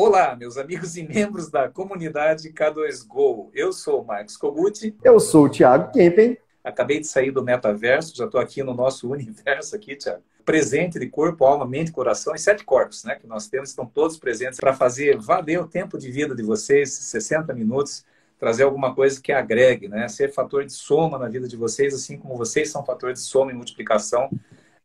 [0.00, 3.50] Olá, meus amigos e membros da comunidade K2Go.
[3.52, 4.96] Eu sou o Marcos Koguti.
[5.02, 6.38] Eu sou o Thiago Kempen.
[6.62, 10.22] Acabei de sair do metaverso, já estou aqui no nosso universo aqui, Thiago.
[10.44, 13.16] Presente de corpo, alma, mente, coração e sete corpos, né?
[13.16, 16.92] Que nós temos, estão todos presentes para fazer valer o tempo de vida de vocês,
[16.92, 18.04] 60 minutos,
[18.38, 20.06] trazer alguma coisa que agregue, né?
[20.06, 23.50] Ser fator de soma na vida de vocês, assim como vocês são fator de soma
[23.50, 24.30] e multiplicação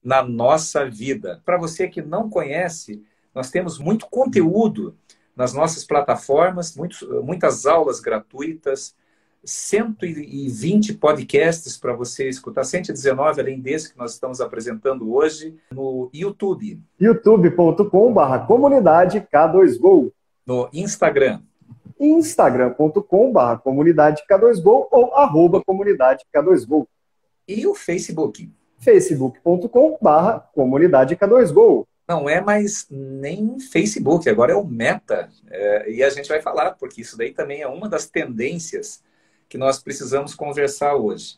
[0.03, 1.39] na nossa vida.
[1.45, 4.95] Para você que não conhece, nós temos muito conteúdo
[5.35, 8.95] nas nossas plataformas, muitos, muitas aulas gratuitas,
[9.43, 16.81] 120 podcasts para você escutar, 119 além desse que nós estamos apresentando hoje no YouTube.
[16.99, 20.11] youtube.com.br comunidade K2Go.
[20.45, 21.41] No Instagram.
[21.99, 26.87] instagram.com.br comunidade K2Go ou arroba comunidade K2Go.
[27.47, 28.49] E o Facebook.
[28.79, 35.29] facebook.com.br comunidade K2Go não é mais nem Facebook, agora é o Meta.
[35.49, 39.01] É, e a gente vai falar, porque isso daí também é uma das tendências
[39.47, 41.37] que nós precisamos conversar hoje.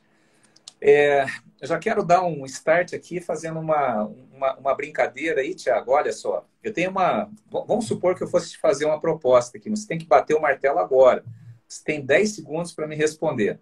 [0.81, 1.25] É,
[1.61, 5.91] eu já quero dar um start aqui fazendo uma, uma, uma, brincadeira aí, Tiago.
[5.91, 7.29] Olha só, eu tenho uma.
[7.49, 10.41] Vamos supor que eu fosse te fazer uma proposta aqui, você tem que bater o
[10.41, 11.23] martelo agora.
[11.67, 13.59] Você tem 10 segundos para me responder.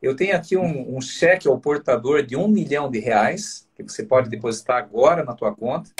[0.00, 4.02] Eu tenho aqui um, um cheque ao portador de um milhão de reais, que você
[4.02, 5.90] pode depositar agora na tua conta.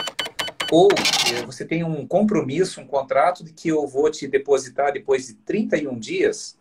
[0.71, 5.27] Ou eh, você tem um compromisso, um contrato de que eu vou te depositar depois
[5.27, 6.59] de 31 dias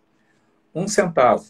[0.73, 1.45] um centavo.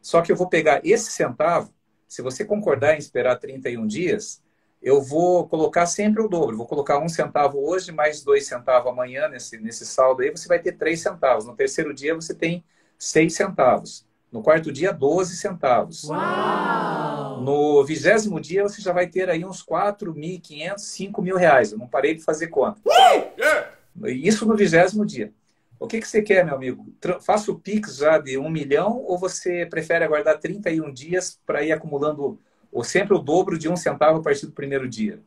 [0.00, 1.72] Só que eu vou pegar esse centavo,
[2.06, 4.42] se você concordar em esperar 31 dias,
[4.80, 6.56] eu vou colocar sempre o dobro.
[6.56, 10.60] Vou colocar um centavo hoje, mais dois centavos amanhã nesse, nesse saldo aí, você vai
[10.60, 11.44] ter três centavos.
[11.44, 12.64] No terceiro dia você tem
[12.98, 14.06] seis centavos.
[14.30, 16.04] No quarto dia, 12 centavos.
[16.04, 17.07] Uau!
[17.40, 21.72] No vigésimo dia, você já vai ter aí uns 4.500, 5 mil reais.
[21.72, 22.80] Eu não parei de fazer conta.
[22.86, 24.08] Uh!
[24.08, 25.32] Isso no vigésimo dia.
[25.80, 26.86] O que, que você quer, meu amigo?
[27.20, 31.70] Faça o Pix já de um milhão ou você prefere aguardar 31 dias para ir
[31.70, 32.38] acumulando
[32.72, 35.20] ou sempre o dobro de um centavo a partir do primeiro dia?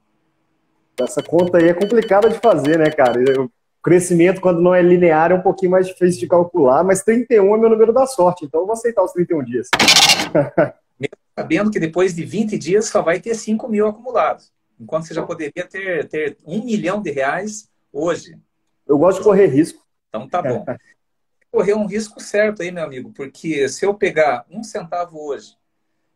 [1.00, 3.20] Essa conta aí é complicada de fazer, né, cara?
[3.42, 3.50] O
[3.82, 7.58] crescimento, quando não é linear, é um pouquinho mais difícil de calcular, mas 31 é
[7.58, 9.70] meu número da sorte, então eu vou aceitar os 31 dias.
[11.42, 15.24] Sabendo que depois de 20 dias só vai ter 5 mil acumulados, enquanto você já
[15.24, 18.38] poderia ter, ter 1 milhão de reais hoje.
[18.88, 19.86] Eu gosto de correr risco.
[20.10, 20.66] Então tá bom.
[21.52, 25.58] Correr um risco certo aí, meu amigo, porque se eu pegar um centavo hoje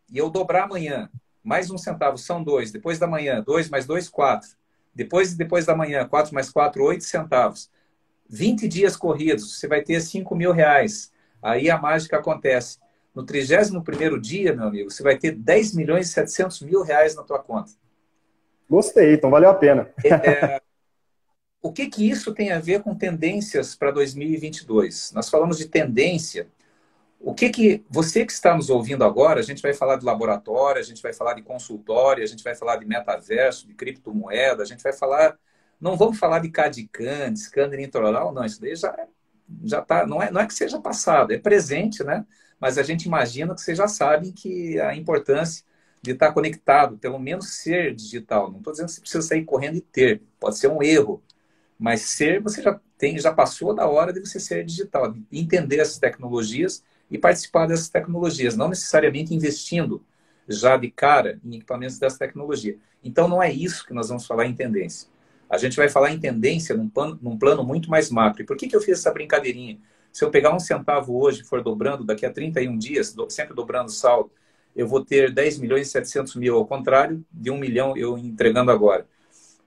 [0.09, 1.09] e eu dobrar amanhã,
[1.44, 4.56] mais um centavo são dois, depois da manhã, dois mais dois, quatro
[4.96, 7.69] depois, depois da manhã, 4 mais 4, 8 centavos.
[8.30, 11.12] 20 dias corridos, você vai ter 5 mil reais.
[11.44, 12.80] Aí a mágica acontece.
[13.16, 17.24] No 31 dia, meu amigo, você vai ter 10 milhões e 700 mil reais na
[17.24, 17.72] tua conta.
[18.70, 19.90] Gostei, então valeu a pena.
[20.03, 20.62] É,
[21.62, 25.14] o que, que isso tem a ver com tendências para 2022?
[25.14, 26.48] Nós falamos de tendência
[27.26, 30.80] o que que você que está nos ouvindo agora, a gente vai falar de laboratório,
[30.80, 34.66] a gente vai falar de consultório, a gente vai falar de metaverso, de criptomoeda, a
[34.66, 35.36] gente vai falar,
[35.82, 38.96] não vamos falar de CAD-CAM, de scanner intraoral, não, isso daí já
[39.64, 42.26] já tá, não é, não é que seja passado, é presente, né?
[42.59, 45.63] Mas a gente imagina que vocês já sabem que a importância
[46.01, 48.51] de estar conectado, pelo menos ser digital.
[48.51, 51.21] Não estou dizendo que você precisa sair correndo e ter, pode ser um erro,
[51.79, 55.79] mas ser você já tem, já passou da hora de você ser digital, de entender
[55.79, 60.03] essas tecnologias e participar dessas tecnologias, não necessariamente investindo
[60.47, 62.77] já de cara em equipamentos dessa tecnologia.
[63.03, 65.09] Então, não é isso que nós vamos falar em tendência.
[65.49, 68.41] A gente vai falar em tendência num plano, num plano muito mais macro.
[68.41, 69.79] E por que, que eu fiz essa brincadeirinha?
[70.16, 73.90] Se eu pegar um centavo hoje e for dobrando daqui a 31 dias, sempre dobrando
[73.90, 74.31] o saldo,
[74.74, 78.72] eu vou ter 10 milhões e 700 mil, ao contrário de um milhão eu entregando
[78.72, 79.06] agora.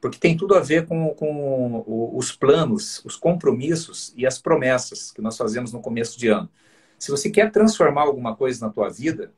[0.01, 1.85] Porque tem tudo a ver com, com
[2.17, 6.49] os planos, os compromissos e as promessas que nós fazemos no começo de ano.
[6.99, 9.35] Se você quer transformar alguma coisa na tua vida,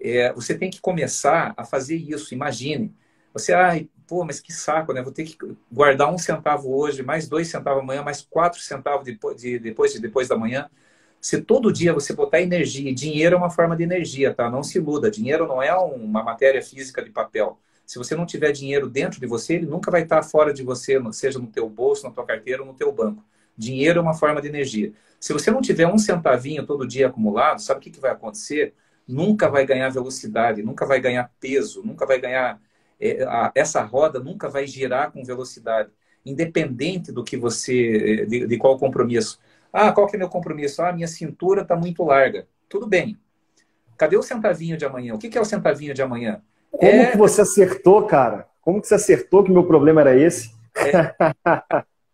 [0.00, 2.32] é, você tem que começar a fazer isso.
[2.34, 2.94] Imagine.
[3.34, 5.02] Você, ai, pô, mas que saco, né?
[5.02, 5.36] Vou ter que
[5.70, 10.00] guardar um centavo hoje, mais dois centavos amanhã, mais quatro centavos depois de, depois, de,
[10.00, 10.68] depois da manhã.
[11.20, 14.50] Se todo dia você botar energia, dinheiro é uma forma de energia, tá?
[14.50, 15.10] Não se iluda.
[15.10, 17.58] Dinheiro não é uma matéria física de papel.
[17.86, 21.00] Se você não tiver dinheiro dentro de você, ele nunca vai estar fora de você,
[21.12, 23.24] seja no teu bolso, na tua carteira ou no teu banco.
[23.56, 24.92] Dinheiro é uma forma de energia.
[25.20, 28.74] Se você não tiver um centavinho todo dia acumulado, sabe o que, que vai acontecer?
[29.06, 32.60] Nunca vai ganhar velocidade, nunca vai ganhar peso, nunca vai ganhar.
[33.02, 33.26] É,
[33.56, 35.90] essa roda nunca vai girar com velocidade,
[36.24, 38.24] independente do que você.
[38.26, 39.40] de, de qual compromisso.
[39.72, 40.82] Ah, qual que é meu compromisso?
[40.82, 42.46] Ah, minha cintura está muito larga.
[42.68, 43.18] Tudo bem.
[43.96, 45.14] Cadê o centavinho de amanhã?
[45.14, 46.42] O que, que é o centavinho de amanhã?
[46.70, 47.10] Como é...
[47.10, 48.48] que você acertou, cara?
[48.60, 50.54] Como que você acertou que meu problema era esse?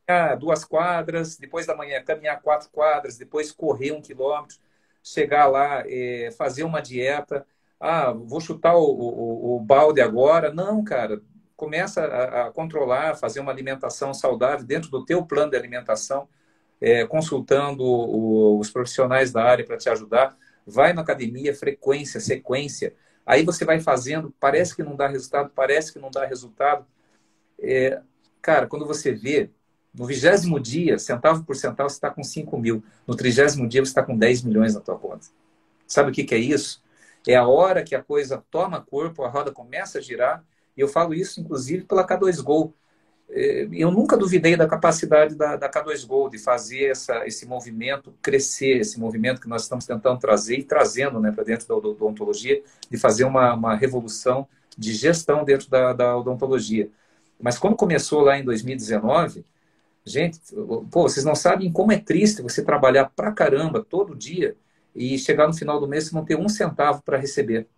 [0.07, 4.57] É, duas quadras, depois da manhã caminhar quatro quadras, depois correr um quilômetro,
[5.03, 7.47] chegar lá, é, fazer uma dieta.
[7.81, 10.53] Ah, vou chutar o, o, o, balde agora.
[10.53, 11.21] Não, cara.
[11.57, 16.29] Começa a, a, controlar, fazer uma alimentação saudável dentro do teu plano de alimentação,
[16.81, 20.37] é, consultando o, os profissionais da área para te ajudar.
[20.67, 22.95] Vai na academia, frequência, sequência.
[23.27, 26.87] Aí você vai fazendo, parece que não dá resultado, parece que não dá resultado.
[27.61, 28.01] É,
[28.41, 29.51] cara, quando você vê,
[29.93, 32.83] no vigésimo dia, centavo por centavo, você está com 5 mil.
[33.07, 35.27] No trigésimo dia, você está com 10 milhões na tua conta.
[35.87, 36.83] Sabe o que, que é isso?
[37.29, 40.43] É a hora que a coisa toma corpo, a roda começa a girar.
[40.75, 42.75] E eu falo isso, inclusive, pela K2 Go.
[43.29, 48.15] É, eu nunca duvidei da capacidade da, da K2 Go de fazer essa, esse movimento
[48.23, 52.63] crescer, esse movimento que nós estamos tentando trazer e trazendo né, para dentro da odontologia,
[52.91, 54.49] de fazer uma, uma revolução
[54.79, 56.89] de gestão dentro da, da odontologia.
[57.39, 59.45] Mas quando começou lá em 2019,
[60.09, 60.41] Gente,
[60.91, 64.57] pô, vocês não sabem como é triste você trabalhar pra caramba todo dia
[64.99, 67.69] e chegar no final do mês e não ter um centavo para receber.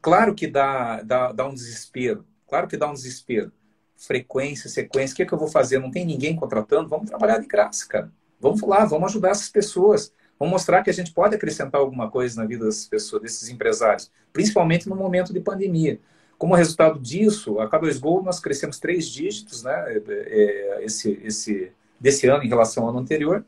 [0.00, 2.24] Claro que dá, dá, dá um desespero.
[2.48, 3.52] Claro que dá um desespero.
[3.96, 5.78] Frequência, sequência, o que, é que eu vou fazer?
[5.78, 6.88] Não tem ninguém contratando?
[6.88, 8.10] Vamos trabalhar de graça, cara.
[8.40, 10.14] Vamos lá, vamos ajudar essas pessoas.
[10.38, 14.10] Vamos mostrar que a gente pode acrescentar alguma coisa na vida dessas pessoas, desses empresários,
[14.32, 16.00] principalmente no momento de pandemia.
[16.38, 22.26] Como resultado disso, a K2Go nós crescemos três dígitos né, é, é, esse, esse, desse
[22.26, 23.44] ano em relação ao ano anterior.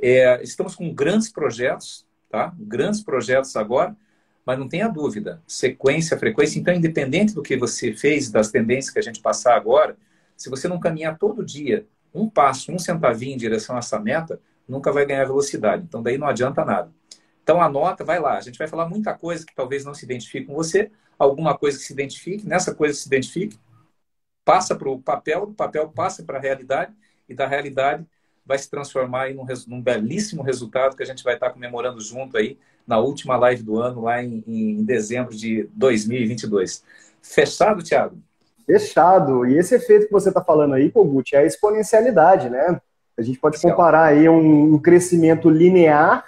[0.00, 2.54] É, estamos com grandes projetos, tá?
[2.58, 3.94] grandes projetos agora,
[4.44, 6.58] mas não tenha dúvida, sequência, frequência.
[6.58, 9.96] Então, independente do que você fez, das tendências que a gente passar agora,
[10.36, 14.40] se você não caminhar todo dia um passo, um centavinho em direção a essa meta,
[14.66, 15.84] nunca vai ganhar velocidade.
[15.84, 16.90] Então, daí não adianta nada.
[17.42, 18.36] Então, anota, vai lá.
[18.36, 21.78] A gente vai falar muita coisa que talvez não se identifique com você, alguma coisa
[21.78, 23.58] que se identifique, nessa coisa que se identifique,
[24.44, 26.92] passa para o papel, do papel passa para a realidade,
[27.28, 28.04] e da realidade
[28.50, 32.36] vai se transformar em um, num belíssimo resultado que a gente vai estar comemorando junto
[32.36, 36.82] aí na última live do ano, lá em, em dezembro de 2022.
[37.22, 38.18] Fechado, Thiago?
[38.66, 39.46] Fechado.
[39.46, 42.80] E esse efeito que você está falando aí, Kogut, é a exponencialidade, né?
[43.16, 46.24] A gente pode comparar aí um, um crescimento linear,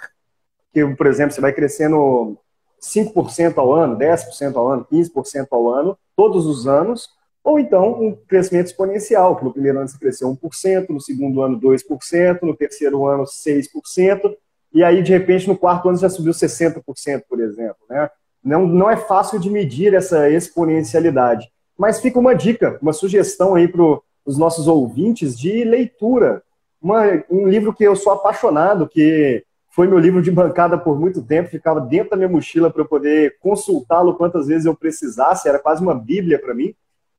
[0.73, 2.37] que, por exemplo, você vai crescendo
[2.81, 7.09] 5% ao ano, 10% ao ano, 15% ao ano, todos os anos,
[7.43, 11.59] ou então um crescimento exponencial, que no primeiro ano você cresceu 1%, no segundo ano
[11.59, 14.33] 2%, no terceiro ano 6%,
[14.73, 17.77] e aí de repente no quarto ano já subiu 60%, por exemplo.
[17.89, 18.09] Né?
[18.43, 23.67] Não, não é fácil de medir essa exponencialidade, mas fica uma dica, uma sugestão aí
[23.67, 23.83] para
[24.25, 26.41] os nossos ouvintes de leitura.
[26.81, 31.21] Uma, um livro que eu sou apaixonado, que foi meu livro de bancada por muito
[31.21, 35.59] tempo, ficava dentro da minha mochila para eu poder consultá-lo quantas vezes eu precisasse, era
[35.59, 36.75] quase uma bíblia para mim,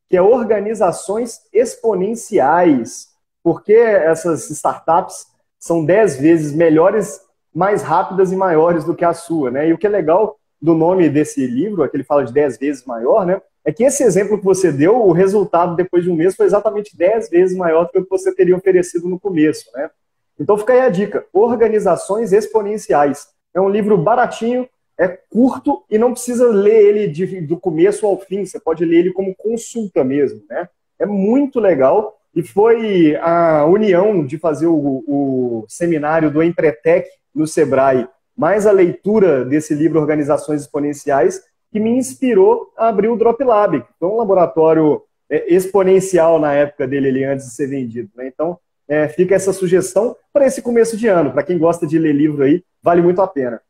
[0.09, 3.09] que é Organizações Exponenciais.
[3.43, 5.27] Porque essas startups
[5.59, 7.21] são dez vezes melhores,
[7.55, 9.69] mais rápidas e maiores do que a sua, né?
[9.69, 12.56] E o que é legal do nome desse livro, é que ele fala de dez
[12.56, 13.41] vezes maior, né?
[13.65, 16.97] É que esse exemplo que você deu, o resultado depois de um mês foi exatamente
[16.97, 19.91] dez vezes maior do que o que você teria oferecido no começo, né?
[20.39, 23.29] Então fica aí a dica: Organizações Exponenciais.
[23.55, 24.69] É um livro baratinho,
[24.99, 28.44] é curto e não precisa ler ele de, do começo ao fim.
[28.44, 30.69] Você pode ler ele como consulta mesmo, né?
[30.98, 37.46] É muito legal e foi a união de fazer o, o seminário do Empretec no
[37.46, 43.43] Sebrae, mais a leitura desse livro Organizações Exponenciais, que me inspirou a abrir o Drop
[43.43, 48.10] Lab, que foi um laboratório é, exponencial na época dele ali antes de ser vendido.
[48.17, 48.29] Né?
[48.29, 48.58] Então,
[48.89, 51.32] é, fica essa sugestão para esse começo de ano.
[51.32, 53.60] Para quem gosta de ler livro aí, vale muito a pena.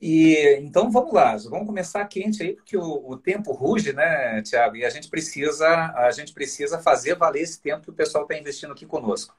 [0.00, 4.76] E então vamos lá, vamos começar quente aí, porque o, o, tempo ruge, né, Tiago?
[4.76, 8.36] E a gente precisa, a gente precisa fazer valer esse tempo que o pessoal está
[8.38, 9.34] investindo aqui conosco.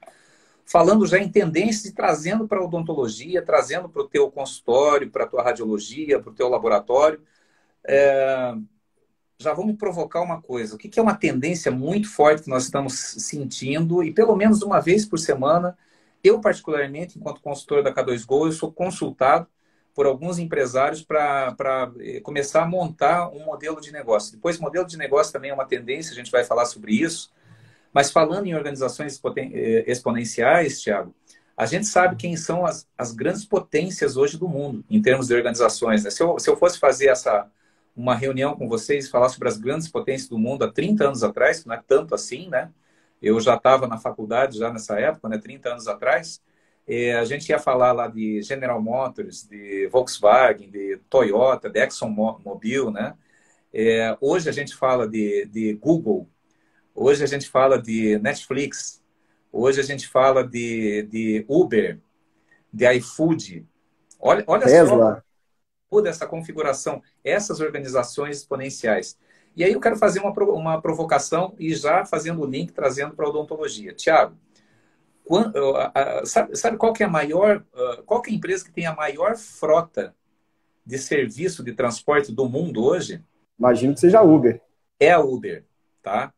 [0.66, 5.24] Falando já em tendências e trazendo para a odontologia, trazendo para o teu consultório, para
[5.24, 7.22] a tua radiologia, para o teu laboratório.
[7.84, 8.54] É,
[9.38, 10.74] já vamos provocar uma coisa.
[10.76, 14.80] O que é uma tendência muito forte que nós estamos sentindo, e pelo menos uma
[14.80, 15.76] vez por semana,
[16.22, 19.48] eu particularmente, enquanto consultor da K2Go, eu sou consultado
[19.94, 24.32] por alguns empresários para eh, começar a montar um modelo de negócio.
[24.32, 27.32] Depois, modelo de negócio também é uma tendência, a gente vai falar sobre isso.
[27.92, 31.14] Mas falando em organizações eh, exponenciais, Thiago,
[31.56, 35.34] a gente sabe quem são as, as grandes potências hoje do mundo, em termos de
[35.34, 36.04] organizações.
[36.04, 36.10] Né?
[36.10, 37.50] Se, eu, se eu fosse fazer essa,
[37.94, 41.60] uma reunião com vocês falar sobre as grandes potências do mundo há 30 anos atrás,
[41.60, 42.70] que não é tanto assim, né?
[43.20, 45.36] Eu já estava na faculdade já nessa época, né?
[45.36, 46.40] 30 anos atrás.
[46.92, 52.90] É, a gente ia falar lá de General Motors, de Volkswagen, de Toyota, de ExxonMobil,
[52.90, 53.14] né?
[53.72, 56.28] É, hoje a gente fala de, de Google,
[56.92, 59.00] hoje a gente fala de Netflix,
[59.52, 62.00] hoje a gente fala de, de Uber,
[62.72, 63.64] de iFood.
[64.18, 65.14] Olha, olha Tesla.
[65.14, 65.22] só
[65.88, 69.16] toda essa configuração, essas organizações exponenciais.
[69.54, 73.26] E aí eu quero fazer uma, uma provocação e já fazendo o link, trazendo para
[73.26, 73.94] a odontologia.
[73.94, 74.36] Tiago,
[76.24, 77.64] sabe, sabe, qual que é a maior,
[78.06, 80.14] qual que é a empresa que tem a maior frota
[80.84, 83.22] de serviço de transporte do mundo hoje?
[83.58, 84.60] Imagino que seja a Uber.
[84.98, 85.64] É a Uber,
[86.02, 86.32] tá?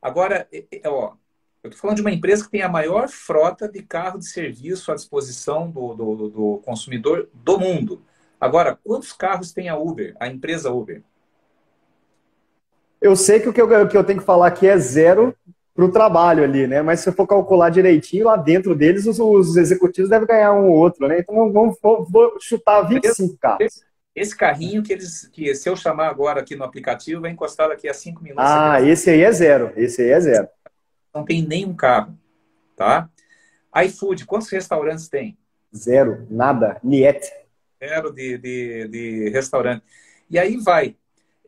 [0.00, 0.48] Agora,
[0.86, 1.14] ó,
[1.62, 4.90] eu estou falando de uma empresa que tem a maior frota de carro de serviço
[4.90, 8.02] à disposição do, do, do consumidor do mundo.
[8.40, 11.02] Agora, quantos carros tem a Uber, a empresa Uber?
[13.00, 15.36] Eu sei que o que eu, que eu tenho que falar aqui é zero
[15.78, 16.82] para o trabalho ali, né?
[16.82, 20.70] Mas se eu for calcular direitinho, lá dentro deles, os, os executivos devem ganhar um
[20.70, 21.20] ou outro, né?
[21.20, 23.60] Então vamos, vamos vou chutar 25 carros.
[23.60, 27.68] Esse, esse, carrinho que eles, que se eu chamar agora aqui no aplicativo, vai encostar
[27.68, 28.44] daqui a 5 minutos.
[28.44, 29.72] Ah, esse aí é zero.
[29.76, 30.48] Esse aí é zero.
[31.14, 32.18] Não tem nenhum carro,
[32.74, 33.08] tá?
[33.84, 35.38] iFood, quantos restaurantes tem?
[35.72, 37.20] Zero, nada, niet.
[37.78, 39.84] Zero de, de, de restaurante.
[40.28, 40.96] E aí vai.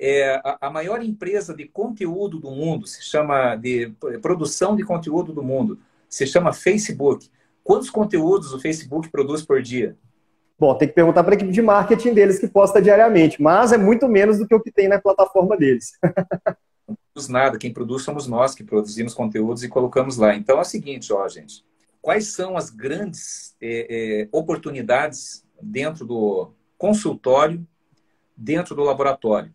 [0.03, 3.93] É, a, a, maior empresa de conteúdo do mundo se chama de
[4.23, 5.79] produção de conteúdo do mundo
[6.11, 7.31] se chama Facebook.
[7.63, 9.97] Quantos conteúdos o Facebook produz por dia?
[10.59, 13.79] Bom, tem que perguntar para a equipe de marketing deles que posta diariamente, mas é
[13.79, 15.93] muito menos do que o que tem na plataforma deles.
[16.87, 20.35] Não produz nada, quem produz somos nós que produzimos conteúdos e colocamos lá.
[20.35, 21.65] Então é o seguinte, ó, gente,
[22.03, 27.65] quais são as grandes é, é, oportunidades dentro do consultório,
[28.37, 29.55] dentro do laboratório?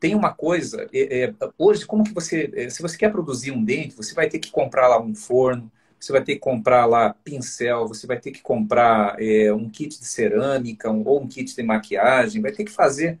[0.00, 3.64] Tem uma coisa, é, é, hoje, como que você, é, se você quer produzir um
[3.64, 7.14] dente, você vai ter que comprar lá um forno, você vai ter que comprar lá
[7.14, 11.54] pincel, você vai ter que comprar é, um kit de cerâmica um, ou um kit
[11.54, 13.18] de maquiagem, vai ter que fazer.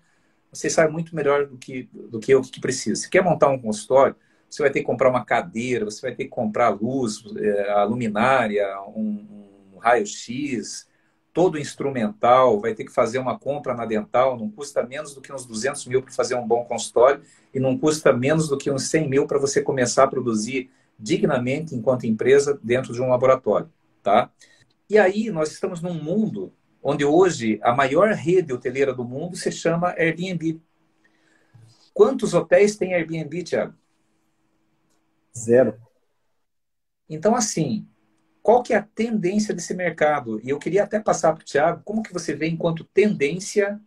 [0.52, 3.02] Você sabe muito melhor do que, do que eu que precisa.
[3.02, 4.14] Se quer montar um consultório,
[4.48, 7.84] você vai ter que comprar uma cadeira, você vai ter que comprar luz, é, a
[7.84, 9.26] luminária, um,
[9.74, 10.86] um raio-x,
[11.34, 15.32] todo instrumental, vai ter que fazer uma compra na dental, não custa menos do que
[15.32, 17.22] uns 200 mil para fazer um bom consultório
[17.52, 21.74] e não custa menos do que uns 100 mil para você começar a produzir dignamente
[21.74, 23.68] enquanto empresa dentro de um laboratório,
[24.00, 24.30] tá?
[24.88, 29.50] E aí nós estamos num mundo onde hoje a maior rede hoteleira do mundo se
[29.50, 30.60] chama Airbnb.
[31.92, 33.74] Quantos hotéis tem Airbnb, Tiago?
[35.36, 35.76] Zero.
[37.08, 37.88] Então, assim,
[38.44, 40.38] qual que é a tendência desse mercado?
[40.44, 43.80] E eu queria até passar para o Tiago, como que você vê enquanto tendência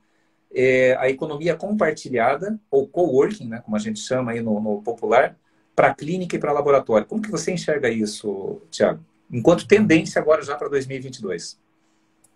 [0.51, 5.37] é, a economia compartilhada, ou coworking, né, como a gente chama aí no, no popular,
[5.75, 7.05] para clínica e para laboratório.
[7.05, 8.99] Como que você enxerga isso, Tiago?
[9.31, 11.59] Enquanto tendência agora já para 2022.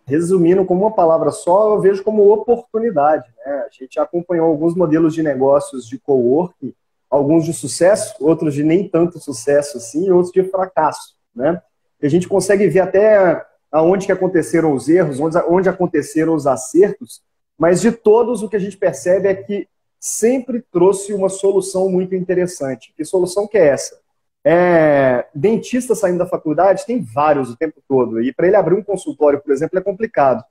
[0.06, 3.28] Resumindo como uma palavra só, eu vejo como oportunidade.
[3.44, 3.51] Né?
[3.66, 6.72] A gente acompanhou alguns modelos de negócios de coworking,
[7.10, 11.16] alguns de sucesso, outros de nem tanto sucesso assim, outros de fracasso.
[11.34, 11.60] Né?
[12.05, 17.22] A gente consegue ver até aonde que aconteceram os erros, onde, onde aconteceram os acertos,
[17.58, 19.67] mas de todos o que a gente percebe é que
[20.00, 22.93] sempre trouxe uma solução muito interessante.
[22.98, 24.00] Que solução que é essa?
[24.43, 28.84] É, dentista saindo da faculdade tem vários o tempo todo, e para ele abrir um
[28.84, 30.43] consultório, por exemplo, é complicado.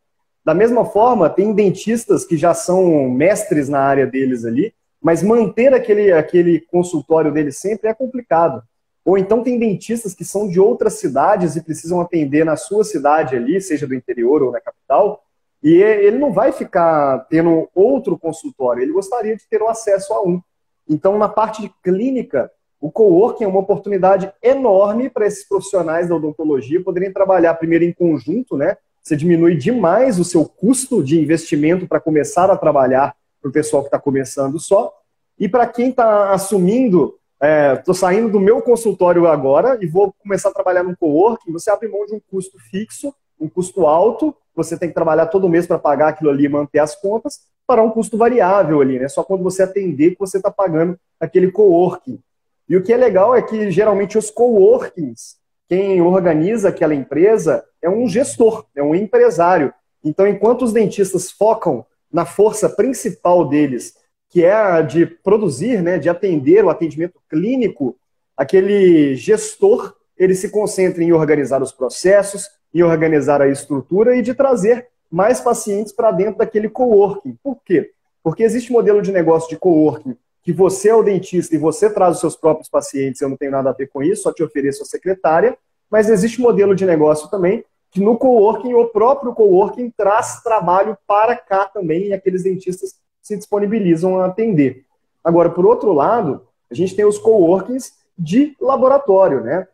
[0.45, 5.75] Da mesma forma, tem dentistas que já são mestres na área deles ali, mas manter
[5.75, 8.63] aquele, aquele consultório dele sempre é complicado.
[9.05, 13.35] Ou então tem dentistas que são de outras cidades e precisam atender na sua cidade
[13.35, 15.23] ali, seja do interior ou na capital,
[15.63, 20.23] e ele não vai ficar tendo outro consultório, ele gostaria de ter o acesso a
[20.23, 20.41] um.
[20.89, 26.17] Então, na parte de clínica, o coworking é uma oportunidade enorme para esses profissionais da
[26.17, 28.77] odontologia poderem trabalhar primeiro em conjunto, né?
[29.03, 33.83] Você diminui demais o seu custo de investimento para começar a trabalhar para o pessoal
[33.83, 34.93] que está começando só.
[35.39, 40.51] E para quem está assumindo estou é, saindo do meu consultório agora e vou começar
[40.51, 44.79] a trabalhar no coworking, você abre mão de um custo fixo, um custo alto, você
[44.79, 47.91] tem que trabalhar todo mês para pagar aquilo ali e manter as contas, para um
[47.91, 49.09] custo variável ali, né?
[49.09, 52.21] Só quando você atender que você está pagando aquele coworking.
[52.69, 55.37] E o que é legal é que geralmente os coworkings,
[55.69, 59.73] quem organiza aquela empresa é um gestor, é um empresário.
[60.05, 63.95] Então, enquanto os dentistas focam na força principal deles,
[64.31, 67.97] que é a de produzir, né, de atender o atendimento clínico,
[68.37, 74.33] aquele gestor ele se concentra em organizar os processos, em organizar a estrutura e de
[74.33, 77.37] trazer mais pacientes para dentro daquele coworking.
[77.43, 77.91] Por quê?
[78.23, 82.15] Porque existe modelo de negócio de coworking que você é o dentista e você traz
[82.15, 84.83] os seus próprios pacientes, eu não tenho nada a ver com isso, só te ofereço
[84.83, 85.57] a secretária,
[85.91, 91.37] mas existe modelo de negócio também que no coworking, o próprio coworking traz trabalho para
[91.37, 94.85] cá também, e aqueles dentistas se disponibilizam a atender.
[95.23, 99.67] Agora, por outro lado, a gente tem os coworkings de laboratório, né?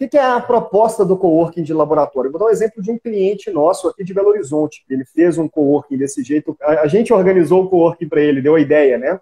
[0.00, 2.30] O que é a proposta do coworking de laboratório?
[2.30, 4.82] Vou dar um exemplo de um cliente nosso aqui de Belo Horizonte.
[4.88, 6.56] Ele fez um coworking desse jeito.
[6.58, 9.20] A gente organizou o coworking para ele, deu a ideia, né?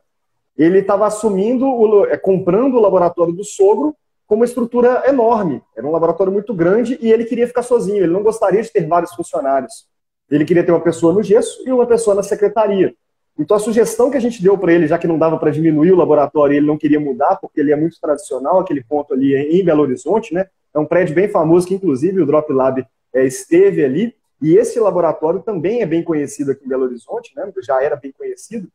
[0.56, 3.94] Ele estava assumindo, o, é, comprando o laboratório do sogro
[4.24, 5.60] com uma estrutura enorme.
[5.76, 8.04] Era um laboratório muito grande e ele queria ficar sozinho.
[8.04, 9.88] Ele não gostaria de ter vários funcionários.
[10.30, 12.94] Ele queria ter uma pessoa no gesso e uma pessoa na secretaria.
[13.38, 15.92] Então a sugestão que a gente deu para ele, já que não dava para diminuir
[15.92, 19.64] o laboratório ele não queria mudar, porque ele é muito tradicional, aquele ponto ali em
[19.64, 20.46] Belo Horizonte, né?
[20.74, 24.14] É um prédio bem famoso que inclusive o Drop Lab é, esteve ali.
[24.42, 27.50] E esse laboratório também é bem conhecido aqui em Belo Horizonte, né?
[27.62, 28.68] Já era bem conhecido.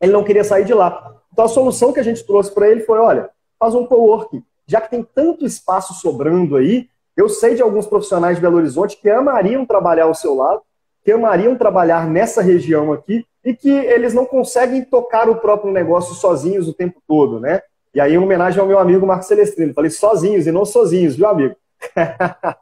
[0.00, 1.16] Ele não queria sair de lá.
[1.32, 4.42] Então a solução que a gente trouxe para ele foi, olha, faz um coworking.
[4.66, 8.96] Já que tem tanto espaço sobrando aí, eu sei de alguns profissionais de Belo Horizonte
[9.00, 10.62] que amariam trabalhar ao seu lado,
[11.04, 16.14] que amariam trabalhar nessa região aqui e que eles não conseguem tocar o próprio negócio
[16.14, 17.60] sozinhos o tempo todo, né?
[17.94, 21.26] E aí, em homenagem ao meu amigo Marcos Celestrino, falei sozinhos e não sozinhos, viu,
[21.26, 21.56] amigo?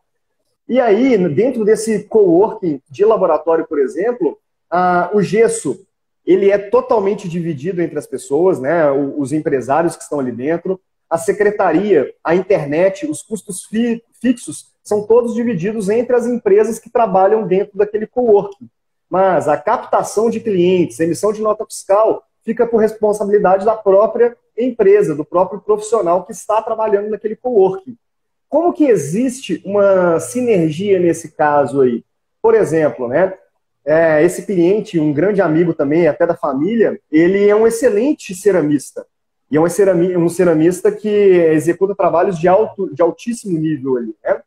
[0.69, 4.39] e aí, dentro desse coworking de laboratório, por exemplo,
[5.13, 5.87] o gesso
[6.25, 8.91] ele é totalmente dividido entre as pessoas, né?
[8.91, 15.07] Os empresários que estão ali dentro, a secretaria, a internet, os custos fi fixos são
[15.07, 18.69] todos divididos entre as empresas que trabalham dentro daquele coworking.
[19.11, 25.17] Mas a captação de clientes, emissão de nota fiscal, fica por responsabilidade da própria empresa,
[25.17, 27.97] do próprio profissional que está trabalhando naquele coworking.
[28.49, 32.05] Como que existe uma sinergia nesse caso aí?
[32.40, 33.35] Por exemplo, né,
[33.85, 39.05] é, esse cliente, um grande amigo também, até da família, ele é um excelente ceramista.
[39.50, 44.14] E é um ceramista que executa trabalhos de, alto, de altíssimo nível ali.
[44.23, 44.40] Né?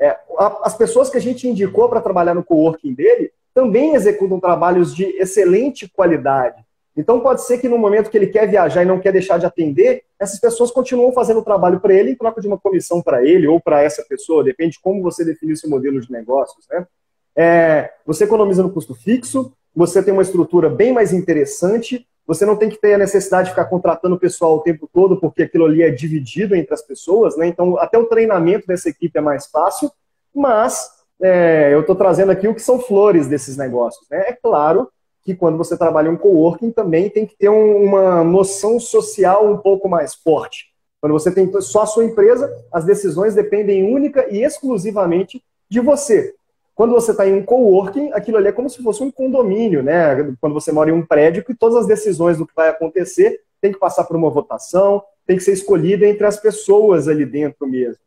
[0.00, 0.16] É,
[0.62, 5.02] as pessoas que a gente indicou para trabalhar no coworking dele também executam trabalhos de
[5.20, 6.64] excelente qualidade.
[6.96, 9.46] Então pode ser que no momento que ele quer viajar e não quer deixar de
[9.46, 13.24] atender, essas pessoas continuam fazendo o trabalho para ele em troca de uma comissão para
[13.24, 16.68] ele ou para essa pessoa, depende de como você definir seu modelo de negócios.
[16.70, 16.86] Né?
[17.34, 22.54] É, você economiza no custo fixo, você tem uma estrutura bem mais interessante, você não
[22.54, 25.64] tem que ter a necessidade de ficar contratando o pessoal o tempo todo, porque aquilo
[25.64, 27.48] ali é dividido entre as pessoas, né?
[27.48, 29.90] Então até o treinamento dessa equipe é mais fácil,
[30.32, 34.06] mas é, eu estou trazendo aqui o que são flores desses negócios.
[34.10, 34.24] Né?
[34.28, 34.88] É claro
[35.24, 39.50] que quando você trabalha em um coworking também tem que ter um, uma noção social
[39.50, 40.66] um pouco mais forte.
[41.00, 46.34] Quando você tem só a sua empresa, as decisões dependem única e exclusivamente de você.
[46.74, 50.34] Quando você está em um coworking, aquilo ali é como se fosse um condomínio, né?
[50.40, 53.72] Quando você mora em um prédio, que todas as decisões do que vai acontecer tem
[53.72, 57.98] que passar por uma votação, tem que ser escolhida entre as pessoas ali dentro mesmo.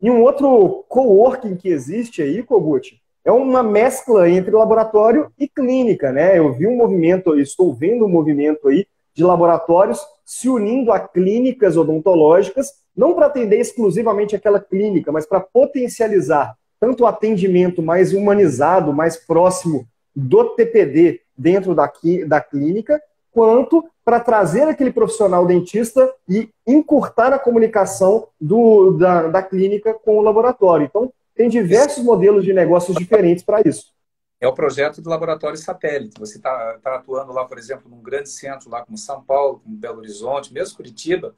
[0.00, 6.12] E um outro coworking que existe aí, Kogut, é uma mescla entre laboratório e clínica,
[6.12, 6.38] né?
[6.38, 11.76] Eu vi um movimento, estou vendo um movimento aí de laboratórios se unindo a clínicas
[11.76, 18.92] odontológicas, não para atender exclusivamente aquela clínica, mas para potencializar tanto o atendimento mais humanizado,
[18.92, 21.90] mais próximo do TPD dentro da,
[22.26, 23.00] da clínica,
[23.32, 30.16] quanto para trazer aquele profissional dentista e encurtar a comunicação do, da, da clínica com
[30.16, 30.86] o laboratório.
[30.86, 33.92] Então, tem diversos modelos de negócios diferentes para isso.
[34.40, 36.18] É o projeto do laboratório satélite.
[36.18, 39.76] Você está tá atuando lá, por exemplo, num grande centro lá como São Paulo, como
[39.76, 41.34] Belo Horizonte, mesmo Curitiba,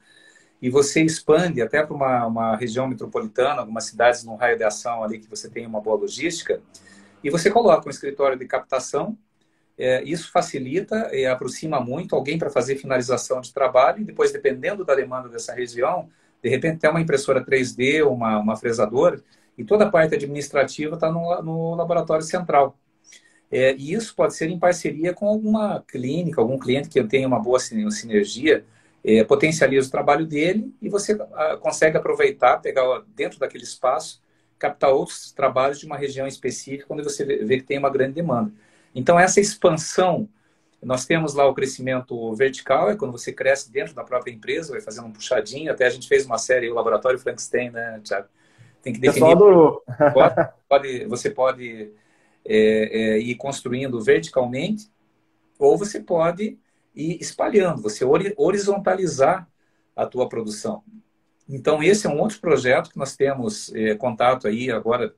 [0.61, 5.03] e você expande até para uma, uma região metropolitana, algumas cidades num raio de ação
[5.03, 6.61] ali que você tem uma boa logística,
[7.21, 9.17] e você coloca um escritório de captação
[9.77, 14.85] é, isso facilita e aproxima muito alguém para fazer finalização de trabalho e depois, dependendo
[14.85, 16.09] da demanda dessa região,
[16.41, 19.21] de repente tem uma impressora 3D, uma, uma fresadora,
[19.57, 22.77] e toda a parte administrativa está no, no laboratório central.
[23.51, 27.39] É, e isso pode ser em parceria com alguma clínica, algum cliente que tenha uma
[27.39, 28.63] boa sinergia,
[29.03, 34.21] é, potencializa o trabalho dele e você a, ah, consegue aproveitar, pegar dentro daquele espaço,
[34.57, 38.13] captar outros trabalhos de uma região específica, onde você vê, vê que tem uma grande
[38.13, 38.51] demanda.
[38.93, 40.27] Então, essa expansão,
[40.81, 44.81] nós temos lá o crescimento vertical, é quando você cresce dentro da própria empresa, vai
[44.81, 45.71] fazendo um puxadinho.
[45.71, 48.27] Até a gente fez uma série, o Laboratório Frankenstein, né, Thiago?
[48.81, 49.35] Tem que definir.
[50.13, 51.93] Pode, pode, você pode
[52.43, 54.89] é, é, ir construindo verticalmente,
[55.59, 56.57] ou você pode
[56.95, 58.03] ir espalhando, você
[58.35, 59.47] horizontalizar
[59.95, 60.83] a tua produção.
[61.47, 65.13] Então, esse é um outro projeto que nós temos é, contato aí agora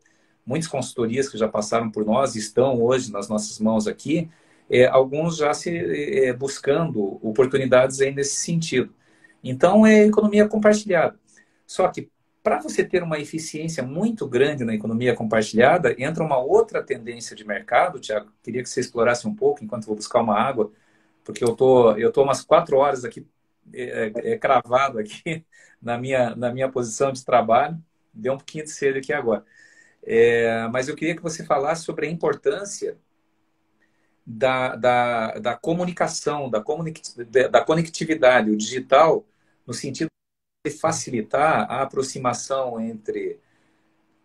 [0.45, 4.29] muitas consultorias que já passaram por nós estão hoje nas nossas mãos aqui,
[4.69, 8.93] é, alguns já se é, buscando oportunidades aí nesse sentido.
[9.43, 11.17] Então, é economia compartilhada.
[11.65, 12.09] Só que
[12.43, 17.45] para você ter uma eficiência muito grande na economia compartilhada, entra uma outra tendência de
[17.45, 18.31] mercado, Tiago.
[18.43, 20.69] Queria que você explorasse um pouco enquanto vou buscar uma água,
[21.23, 23.25] porque eu tô, eu tô umas quatro horas aqui
[23.73, 25.45] é, é, é, cravado aqui
[25.81, 27.81] na minha, na minha posição de trabalho.
[28.13, 29.45] Deu um pouquinho de sede aqui agora.
[30.05, 32.97] É, mas eu queria que você falasse sobre a importância
[34.25, 36.63] da, da, da comunicação, da,
[37.49, 39.25] da conectividade, o digital,
[39.65, 40.09] no sentido
[40.65, 43.39] de facilitar a aproximação entre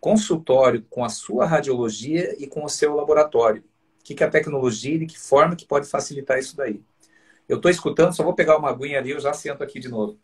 [0.00, 3.62] consultório com a sua radiologia e com o seu laboratório.
[4.00, 6.80] O que, que a tecnologia e de que forma que pode facilitar isso daí?
[7.48, 10.18] Eu estou escutando, só vou pegar uma aguinha ali, eu já sento aqui de novo.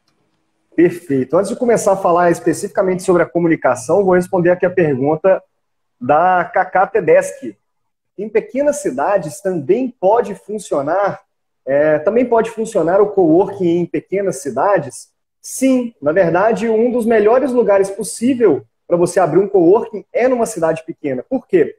[0.74, 1.36] Perfeito.
[1.36, 5.40] Antes de começar a falar especificamente sobre a comunicação, vou responder aqui a pergunta
[6.00, 7.56] da Cacá Tedeschi.
[8.18, 11.22] Em pequenas cidades também pode funcionar,
[11.64, 15.10] é, também pode funcionar o coworking em pequenas cidades?
[15.40, 20.46] Sim, na verdade, um dos melhores lugares possível para você abrir um coworking é numa
[20.46, 21.24] cidade pequena.
[21.28, 21.76] Por quê?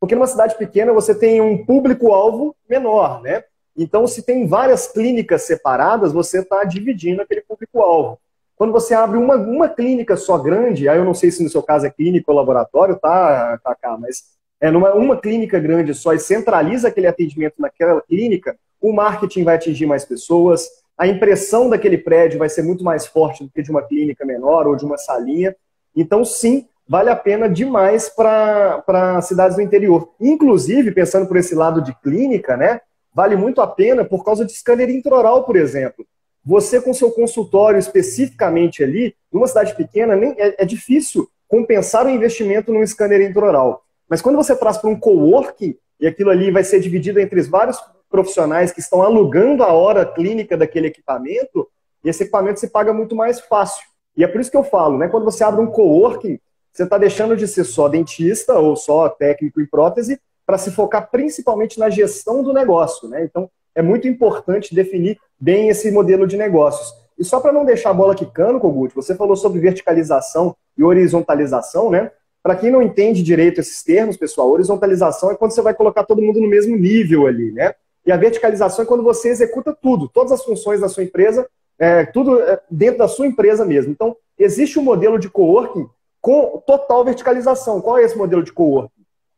[0.00, 3.44] Porque numa cidade pequena você tem um público-alvo menor, né?
[3.76, 8.18] Então, se tem várias clínicas separadas, você está dividindo aquele público-alvo.
[8.56, 11.62] Quando você abre uma, uma clínica só grande, aí eu não sei se no seu
[11.62, 14.24] caso é clínica ou laboratório, tá, Cacá, mas
[14.60, 19.56] é numa uma clínica grande só e centraliza aquele atendimento naquela clínica, o marketing vai
[19.56, 23.70] atingir mais pessoas, a impressão daquele prédio vai ser muito mais forte do que de
[23.70, 25.54] uma clínica menor ou de uma salinha.
[25.96, 30.10] Então, sim, vale a pena demais para cidades do interior.
[30.20, 32.80] Inclusive, pensando por esse lado de clínica, né?
[33.14, 36.06] Vale muito a pena por causa de scanner intraoral, por exemplo.
[36.44, 42.10] Você com seu consultório especificamente ali, numa cidade pequena, nem, é, é difícil compensar o
[42.10, 43.84] investimento num scanner intraoral.
[44.08, 47.46] Mas quando você traz para um coworking, e aquilo ali vai ser dividido entre os
[47.46, 47.78] vários
[48.10, 51.68] profissionais que estão alugando a hora clínica daquele equipamento,
[52.04, 53.84] e esse equipamento se paga muito mais fácil.
[54.16, 55.08] E é por isso que eu falo, né?
[55.08, 56.38] Quando você abre um coworking,
[56.72, 61.10] você está deixando de ser só dentista ou só técnico em prótese para se focar
[61.10, 63.24] principalmente na gestão do negócio, né?
[63.24, 66.92] Então, é muito importante definir bem esse modelo de negócios.
[67.18, 71.90] E só para não deixar a bola quicando, Kogut, você falou sobre verticalização e horizontalização,
[71.90, 72.10] né?
[72.42, 76.22] Para quem não entende direito esses termos, pessoal, horizontalização é quando você vai colocar todo
[76.22, 77.74] mundo no mesmo nível ali, né?
[78.04, 81.46] E a verticalização é quando você executa tudo, todas as funções da sua empresa,
[81.78, 83.92] é, tudo é, dentro da sua empresa mesmo.
[83.92, 85.88] Então, existe um modelo de coworking
[86.20, 87.80] com total verticalização.
[87.80, 88.90] Qual é esse modelo de coworking?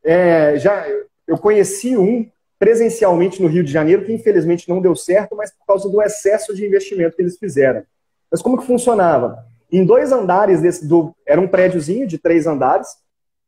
[0.03, 0.87] É, já
[1.27, 2.27] eu conheci um
[2.59, 6.55] presencialmente no Rio de Janeiro que infelizmente não deu certo, mas por causa do excesso
[6.55, 7.83] de investimento que eles fizeram.
[8.31, 9.45] Mas como que funcionava?
[9.71, 12.89] Em dois andares desse, do, era um prédiozinho de três andares.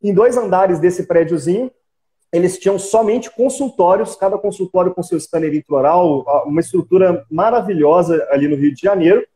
[0.02, 1.70] Em dois andares desse prédiozinho,
[2.32, 8.56] eles tinham somente consultórios, cada consultório com seu scanner intraoral, uma estrutura maravilhosa ali no
[8.56, 9.26] Rio de Janeiro.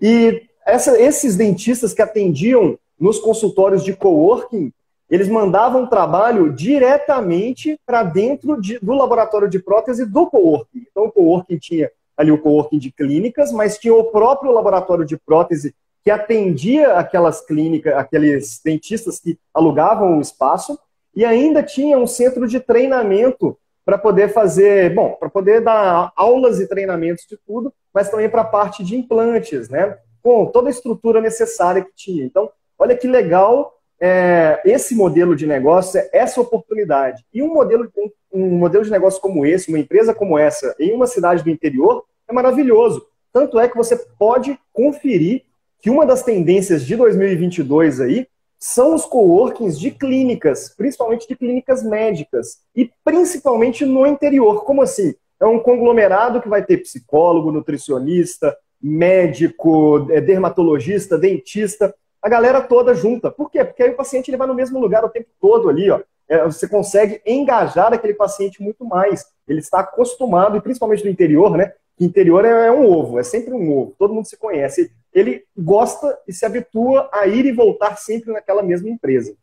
[0.00, 4.72] E essa, esses dentistas que atendiam nos consultórios de coworking,
[5.12, 10.86] eles mandavam trabalho diretamente para dentro de, do laboratório de prótese do coworking.
[10.90, 15.18] Então, o coworking tinha ali o coworking de clínicas, mas tinha o próprio laboratório de
[15.18, 20.78] prótese que atendia aquelas clínicas, aqueles dentistas que alugavam o espaço,
[21.14, 26.58] e ainda tinha um centro de treinamento para poder fazer, bom, para poder dar aulas
[26.58, 29.98] e treinamentos de tudo, mas também para a parte de implantes, né?
[30.22, 32.24] Com toda a estrutura necessária que tinha.
[32.24, 37.24] Então, olha que legal é, esse modelo de negócio, essa oportunidade.
[37.32, 37.88] E um modelo,
[38.32, 42.02] um modelo de negócio como esse, uma empresa como essa, em uma cidade do interior,
[42.28, 43.06] é maravilhoso.
[43.32, 45.44] Tanto é que você pode conferir
[45.80, 48.26] que uma das tendências de 2022 aí
[48.58, 54.64] são os coworkings de clínicas, principalmente de clínicas médicas, e principalmente no interior.
[54.64, 55.14] Como assim?
[55.38, 62.94] É um conglomerado que vai ter psicólogo, nutricionista, médico, é, dermatologista, dentista, a galera toda
[62.94, 63.30] junta.
[63.30, 63.64] Por quê?
[63.64, 66.00] Porque aí o paciente ele vai no mesmo lugar o tempo todo ali, ó.
[66.28, 69.26] É, você consegue engajar aquele paciente muito mais.
[69.46, 71.72] Ele está acostumado, e principalmente no interior, né?
[72.00, 74.90] Interior é, é um ovo, é sempre um ovo, todo mundo se conhece.
[75.12, 79.34] Ele gosta e se habitua a ir e voltar sempre naquela mesma empresa.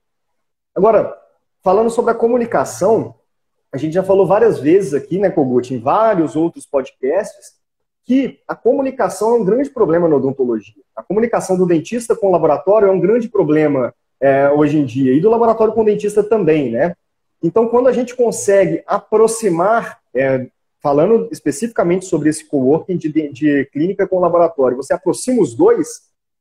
[0.73, 1.15] Agora,
[1.61, 3.15] falando sobre a comunicação,
[3.71, 7.58] a gente já falou várias vezes aqui, né, Kogut, em vários outros podcasts,
[8.09, 10.81] que a comunicação é um grande problema na odontologia.
[10.95, 15.13] A comunicação do dentista com o laboratório é um grande problema é, hoje em dia,
[15.13, 16.95] e do laboratório com o dentista também, né?
[17.43, 20.47] Então, quando a gente consegue aproximar é,
[20.81, 25.87] falando especificamente sobre esse coworking de, de clínica com laboratório, você aproxima os dois,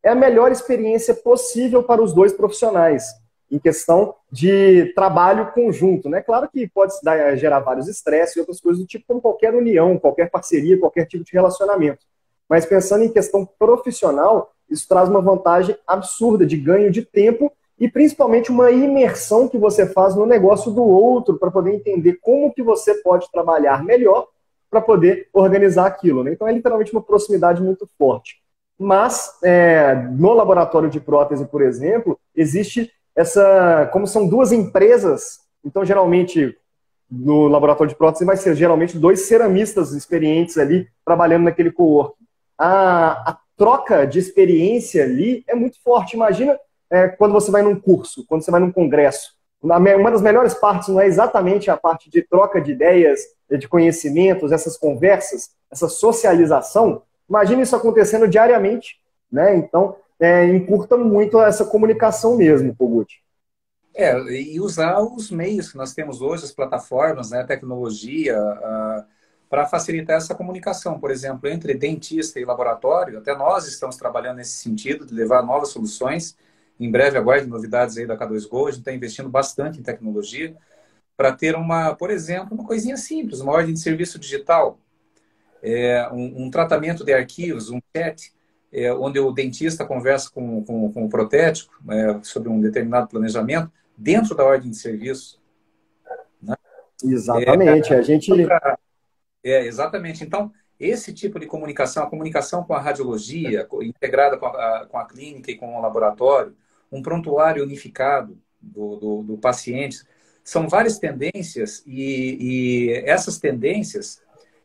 [0.03, 3.05] é a melhor experiência possível para os dois profissionais,
[3.51, 6.09] em questão de trabalho conjunto.
[6.09, 6.21] Né?
[6.21, 9.99] Claro que pode dar, gerar vários estresses e outras coisas do tipo, como qualquer união,
[9.99, 12.05] qualquer parceria, qualquer tipo de relacionamento.
[12.49, 17.89] Mas pensando em questão profissional, isso traz uma vantagem absurda de ganho de tempo e
[17.89, 22.63] principalmente uma imersão que você faz no negócio do outro para poder entender como que
[22.63, 24.27] você pode trabalhar melhor
[24.71, 26.25] para poder organizar aquilo.
[26.25, 26.33] Né?
[26.33, 28.43] Então é literalmente uma proximidade muito forte.
[28.79, 33.89] Mas é, no laboratório de prótese, por exemplo, existe essa.
[33.93, 36.57] Como são duas empresas, então geralmente
[37.11, 42.15] no laboratório de prótese vai ser geralmente dois ceramistas experientes ali trabalhando naquele co-work.
[42.57, 46.15] A, a, troca de experiência ali é muito forte.
[46.15, 46.57] Imagina
[46.89, 49.33] é, quando você vai num curso, quando você vai num congresso.
[49.61, 54.53] Uma das melhores partes não é exatamente a parte de troca de ideias, de conhecimentos,
[54.53, 57.03] essas conversas, essa socialização.
[57.29, 59.01] Imagina isso acontecendo diariamente,
[59.33, 59.57] né?
[59.57, 63.23] Então, é, encurta muito essa comunicação mesmo, Kogut.
[63.95, 68.37] É, e usar os meios que nós temos hoje, as plataformas, né, a tecnologia,
[69.49, 71.01] para facilitar essa comunicação.
[71.01, 75.71] Por exemplo, entre dentista e laboratório, até nós estamos trabalhando nesse sentido, de levar novas
[75.71, 76.37] soluções.
[76.79, 78.69] Em breve, aguarde novidades aí da K2Go.
[78.69, 80.57] A gente está investindo bastante em tecnologia
[81.17, 84.79] para ter uma, por exemplo, uma coisinha simples, uma ordem de serviço digital,
[85.61, 88.33] é, um, um, tratamento de arquivos, um chat,
[88.73, 93.71] é, onde o dentista conversa com, com, com o protético é, sobre um determinado planejamento,
[93.97, 95.41] dentro da ordem de serviço.
[96.43, 96.55] Né?
[97.03, 97.95] Exatamente.
[97.95, 98.31] a gente.
[99.43, 100.25] É, exatamente.
[100.25, 105.07] Então, esse tipo de comunicação, a comunicação com a radiologia, integrada com a, com a
[105.07, 106.55] clínica e com o laboratório,
[106.91, 110.05] um prontuário unificado do, do, do paciente,
[110.45, 114.23] são várias tendências e, e essas tendências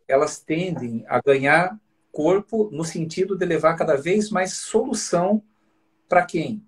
[0.07, 1.77] elas tendem a ganhar
[2.13, 5.43] corpo no sentido de levar cada vez mais solução
[6.07, 6.65] para quem?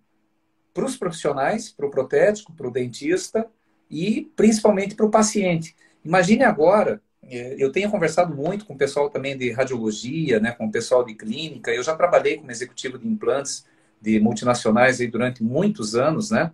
[0.76, 3.48] para os profissionais, para o protético, para o dentista
[3.90, 5.74] e principalmente para o paciente.
[6.04, 10.66] Imagine agora, é, eu tenho conversado muito com o pessoal também de radiologia, né, com
[10.66, 11.72] o pessoal de clínica.
[11.72, 13.66] Eu já trabalhei como executivo de implantes
[14.02, 16.52] de multinacionais aí durante muitos anos, né?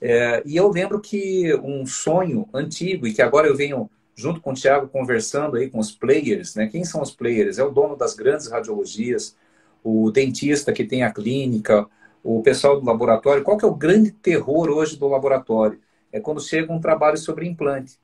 [0.00, 4.50] É, e eu lembro que um sonho antigo e que agora eu venho junto com
[4.50, 6.66] o Tiago conversando aí com os players, né?
[6.66, 7.56] Quem são os players?
[7.56, 9.36] É o dono das grandes radiologias,
[9.82, 11.86] o dentista que tem a clínica,
[12.24, 15.80] o pessoal do laboratório, qual que é o grande terror hoje do laboratório?
[16.10, 17.96] É quando chega um trabalho sobre implante.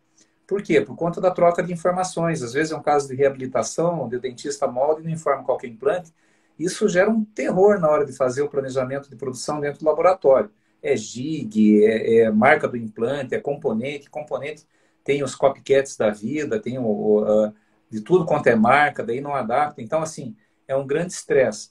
[0.46, 0.80] Por quê?
[0.80, 2.42] Por conta da troca de informações.
[2.44, 5.58] Às vezes é um caso de reabilitação, onde o dentista molda e não informa qual
[5.60, 6.12] é o implante.
[6.56, 10.48] Isso gera um terror na hora de fazer o planejamento de produção dentro do laboratório.
[10.80, 14.08] É gig, é, é marca do implante, é componente.
[14.08, 14.64] Componente
[15.04, 17.52] tem os copycats da vida, tem o, o,
[17.90, 19.82] de tudo quanto é marca, daí não adapta.
[19.82, 20.34] Então, assim,
[20.66, 21.70] é um grande estresse.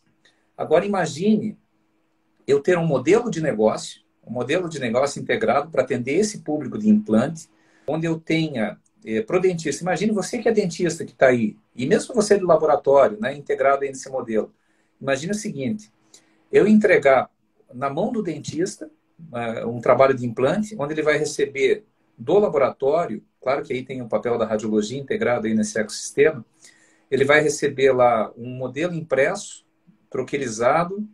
[0.55, 1.57] Agora, imagine
[2.47, 6.77] eu ter um modelo de negócio, um modelo de negócio integrado para atender esse público
[6.77, 7.49] de implante,
[7.87, 9.83] onde eu tenha é, pro dentista.
[9.83, 13.83] Imagine você que é dentista que está aí, e mesmo você do laboratório, né, integrado
[13.83, 14.53] aí nesse modelo.
[15.01, 15.91] Imagine o seguinte:
[16.51, 17.29] eu entregar
[17.73, 21.85] na mão do dentista uh, um trabalho de implante, onde ele vai receber
[22.17, 26.45] do laboratório, claro que aí tem o papel da radiologia integrado aí nesse ecossistema,
[27.09, 29.65] ele vai receber lá um modelo impresso,
[30.09, 31.07] troquelizado,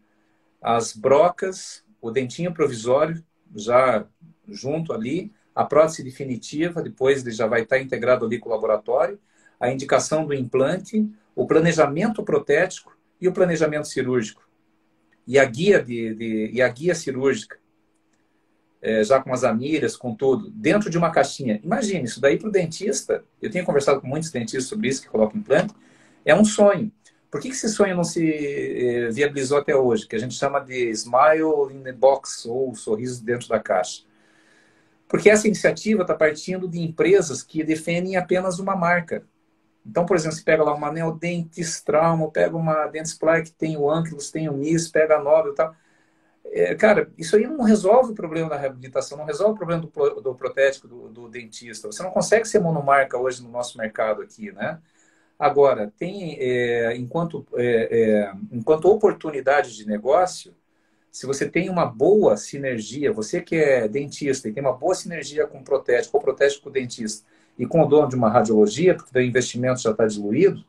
[0.61, 3.23] as brocas, o dentinho provisório
[3.55, 4.05] já
[4.47, 9.19] junto ali, a prótese definitiva, depois ele já vai estar integrado ali com o laboratório,
[9.59, 14.47] a indicação do implante, o planejamento protético e o planejamento cirúrgico.
[15.27, 17.59] E a guia, de, de e a guia cirúrgica,
[18.81, 21.59] é, já com as amílias, com tudo, dentro de uma caixinha.
[21.63, 25.09] Imagine, isso daí para o dentista, eu tenho conversado com muitos dentistas sobre isso, que
[25.09, 25.73] colocam implante,
[26.25, 26.91] é um sonho.
[27.29, 30.07] Por que esse sonho não se eh, viabilizou até hoje?
[30.07, 34.03] Que a gente chama de smile in the box, ou sorriso dentro da caixa.
[35.07, 39.23] Porque essa iniciativa está partindo de empresas que defendem apenas uma marca.
[39.85, 43.89] Então, por exemplo, você pega lá uma Neodentes Trauma, pega uma Dentsply que tem o
[43.89, 45.75] Ankylos, tem o NIS, pega a Nobel e tal.
[46.51, 50.21] É, cara, isso aí não resolve o problema da reabilitação, não resolve o problema do,
[50.21, 51.87] do protético do, do dentista.
[51.87, 54.79] Você não consegue ser monomarca hoje no nosso mercado aqui, né?
[55.37, 60.53] Agora, tem, é, enquanto, é, é, enquanto oportunidade de negócio,
[61.11, 65.47] se você tem uma boa sinergia, você que é dentista e tem uma boa sinergia
[65.47, 67.25] com o protético, ou protético com o dentista,
[67.57, 70.63] e com o dono de uma radiologia, porque o investimento já está diluído,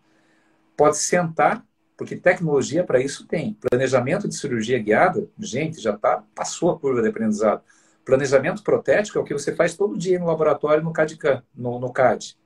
[0.77, 1.65] pode sentar,
[2.01, 3.53] porque tecnologia para isso tem.
[3.53, 7.63] Planejamento de cirurgia guiada, gente, já tá, passou a curva de aprendizado.
[8.07, 11.19] Planejamento protético é o que você faz todo dia no laboratório no CAD.
[11.55, 12.39] No, no CAD.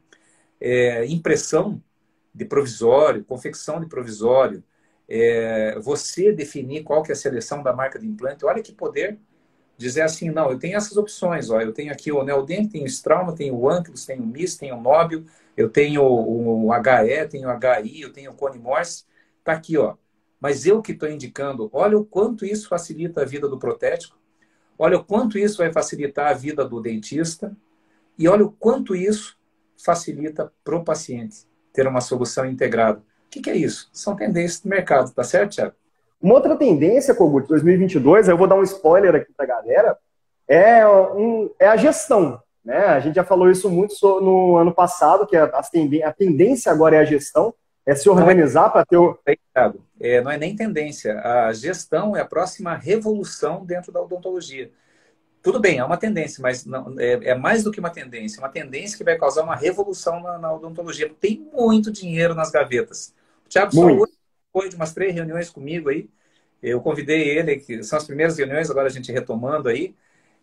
[0.61, 1.81] É, impressão
[2.35, 4.61] de provisório, confecção de provisório,
[5.09, 9.21] é, você definir qual que é a seleção da marca de implante, olha que poder
[9.79, 12.89] dizer assim, não, eu tenho essas opções, ó, eu tenho aqui o Neodent, tenho o
[12.89, 15.23] Strauma, tenho o Ankylos, tenho o MIS, tenho o Nobel,
[15.57, 19.05] eu tenho o, HE, tenho o HI, eu tenho o Cone Morse,
[19.45, 19.95] tá aqui, ó.
[20.41, 24.19] Mas eu que estou indicando, olha o quanto isso facilita a vida do protético,
[24.79, 27.57] olha o quanto isso vai facilitar a vida do dentista
[28.19, 29.39] e olha o quanto isso
[29.83, 31.47] facilita para o paciente.
[31.73, 32.99] ter uma solução integrada.
[32.99, 33.91] O que, que é isso?
[33.93, 35.75] São tendências do mercado, tá certo, Thiago?
[36.23, 39.99] Uma outra tendência, Kogut, 2022, eu vou dar um spoiler aqui para a galera,
[40.47, 42.41] é, um, é a gestão.
[42.65, 42.79] Né?
[42.79, 47.01] A gente já falou isso muito no ano passado, que a, a tendência agora é
[47.01, 47.53] a gestão,
[47.87, 49.19] é se organizar para ter o.
[50.01, 51.21] É, não é nem tendência.
[51.21, 54.71] A gestão é a próxima revolução dentro da odontologia.
[55.43, 58.39] Tudo bem, é uma tendência, mas não, é, é, mais do que uma tendência.
[58.39, 61.13] É uma tendência que vai causar uma revolução na, na odontologia.
[61.21, 63.15] Tem muito dinheiro nas gavetas.
[63.45, 64.07] O Thiago só
[64.53, 66.09] foi de umas três reuniões comigo aí.
[66.63, 69.95] Eu convidei ele, que são as primeiras reuniões, agora a gente retomando aí.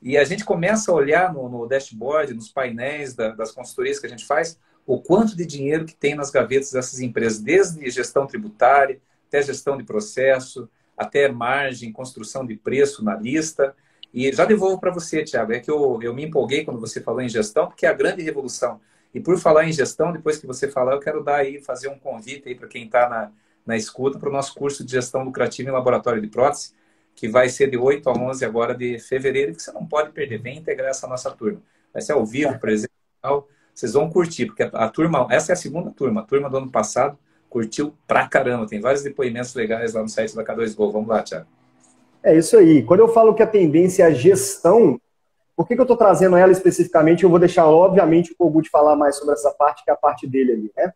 [0.04, 4.06] E a gente começa a olhar no, no dashboard, nos painéis da, das consultorias que
[4.06, 8.26] a gente faz, o quanto de dinheiro que tem nas gavetas dessas empresas, desde gestão
[8.26, 13.76] tributária, até gestão de processo, até margem, construção de preço na lista.
[14.14, 17.22] E já devolvo para você, Tiago, é que eu, eu me empolguei quando você falou
[17.22, 18.82] em gestão, porque é a grande revolução.
[19.14, 21.98] E por falar em gestão, depois que você falar, eu quero dar aí, fazer um
[21.98, 23.32] convite aí para quem está na,
[23.66, 26.74] na escuta para o nosso curso de gestão lucrativa em laboratório de prótese,
[27.16, 30.42] que vai ser de 8 a 11 agora de fevereiro, que você não pode perder.
[30.42, 31.62] Vem integrar essa nossa turma.
[31.94, 33.48] Vai ser ao vivo, presencial.
[33.74, 36.22] Vocês vão curtir, porque a, turma, essa é a segunda turma.
[36.22, 37.18] A turma do ano passado
[37.50, 38.68] curtiu pra caramba.
[38.68, 40.92] Tem vários depoimentos legais lá no site da K2Go.
[40.92, 41.48] Vamos lá, Tiago.
[42.24, 42.84] É isso aí.
[42.84, 45.00] Quando eu falo que a tendência é a gestão,
[45.56, 47.24] por que, que eu estou trazendo ela especificamente?
[47.24, 50.28] Eu vou deixar, obviamente, o Kogut falar mais sobre essa parte, que é a parte
[50.28, 50.94] dele ali, né?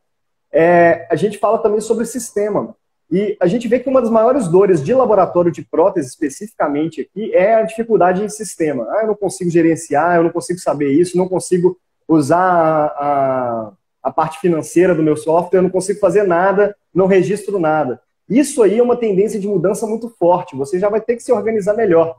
[0.52, 2.76] É, a gente fala também sobre sistema.
[3.12, 7.34] E a gente vê que uma das maiores dores de laboratório de prótese, especificamente aqui,
[7.36, 8.88] é a dificuldade em sistema.
[8.92, 11.78] Ah, eu não consigo gerenciar, eu não consigo saber isso, não consigo
[12.08, 13.72] usar a,
[14.04, 18.02] a parte financeira do meu software, eu não consigo fazer nada, não registro nada.
[18.30, 21.32] Isso aí é uma tendência de mudança muito forte, você já vai ter que se
[21.32, 22.18] organizar melhor.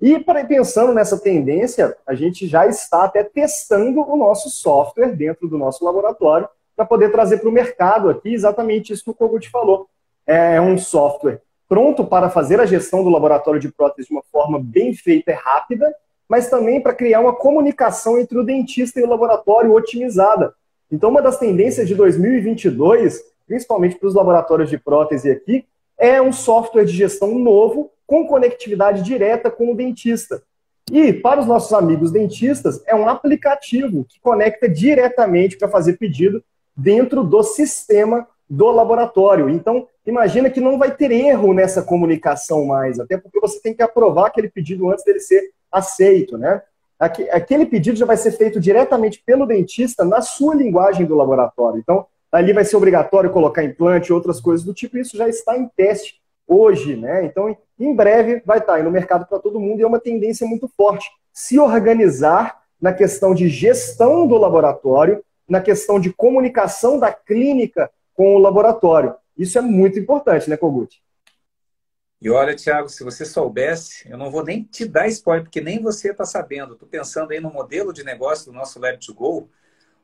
[0.00, 5.56] E pensando nessa tendência, a gente já está até testando o nosso software dentro do
[5.56, 9.88] nosso laboratório para poder trazer para o mercado aqui exatamente isso que o Kogut falou
[10.26, 14.58] é um software pronto para fazer a gestão do laboratório de prótese de uma forma
[14.62, 15.92] bem feita e rápida,
[16.28, 20.54] mas também para criar uma comunicação entre o dentista e o laboratório otimizada.
[20.90, 25.64] Então, uma das tendências de 2022, principalmente para os laboratórios de prótese aqui,
[25.98, 30.42] é um software de gestão novo com conectividade direta com o dentista.
[30.92, 36.42] E para os nossos amigos dentistas, é um aplicativo que conecta diretamente para fazer pedido
[36.76, 39.48] dentro do sistema do laboratório.
[39.48, 43.82] Então, imagina que não vai ter erro nessa comunicação mais, até porque você tem que
[43.82, 46.62] aprovar aquele pedido antes dele ser aceito, né?
[46.98, 51.78] Aquele pedido já vai ser feito diretamente pelo dentista na sua linguagem do laboratório.
[51.78, 55.56] Então, ali vai ser obrigatório colocar implante e outras coisas do tipo, isso já está
[55.58, 57.24] em teste hoje, né?
[57.24, 60.46] Então, em breve vai estar aí no mercado para todo mundo e é uma tendência
[60.46, 61.10] muito forte.
[61.32, 68.34] Se organizar na questão de gestão do laboratório, na questão de comunicação da clínica com
[68.34, 69.14] o laboratório.
[69.36, 70.98] Isso é muito importante, né, Kogut?
[72.20, 75.82] E olha, Tiago, se você soubesse, eu não vou nem te dar spoiler, porque nem
[75.82, 76.72] você está sabendo.
[76.72, 79.50] Estou pensando aí no modelo de negócio do nosso Lab to Go,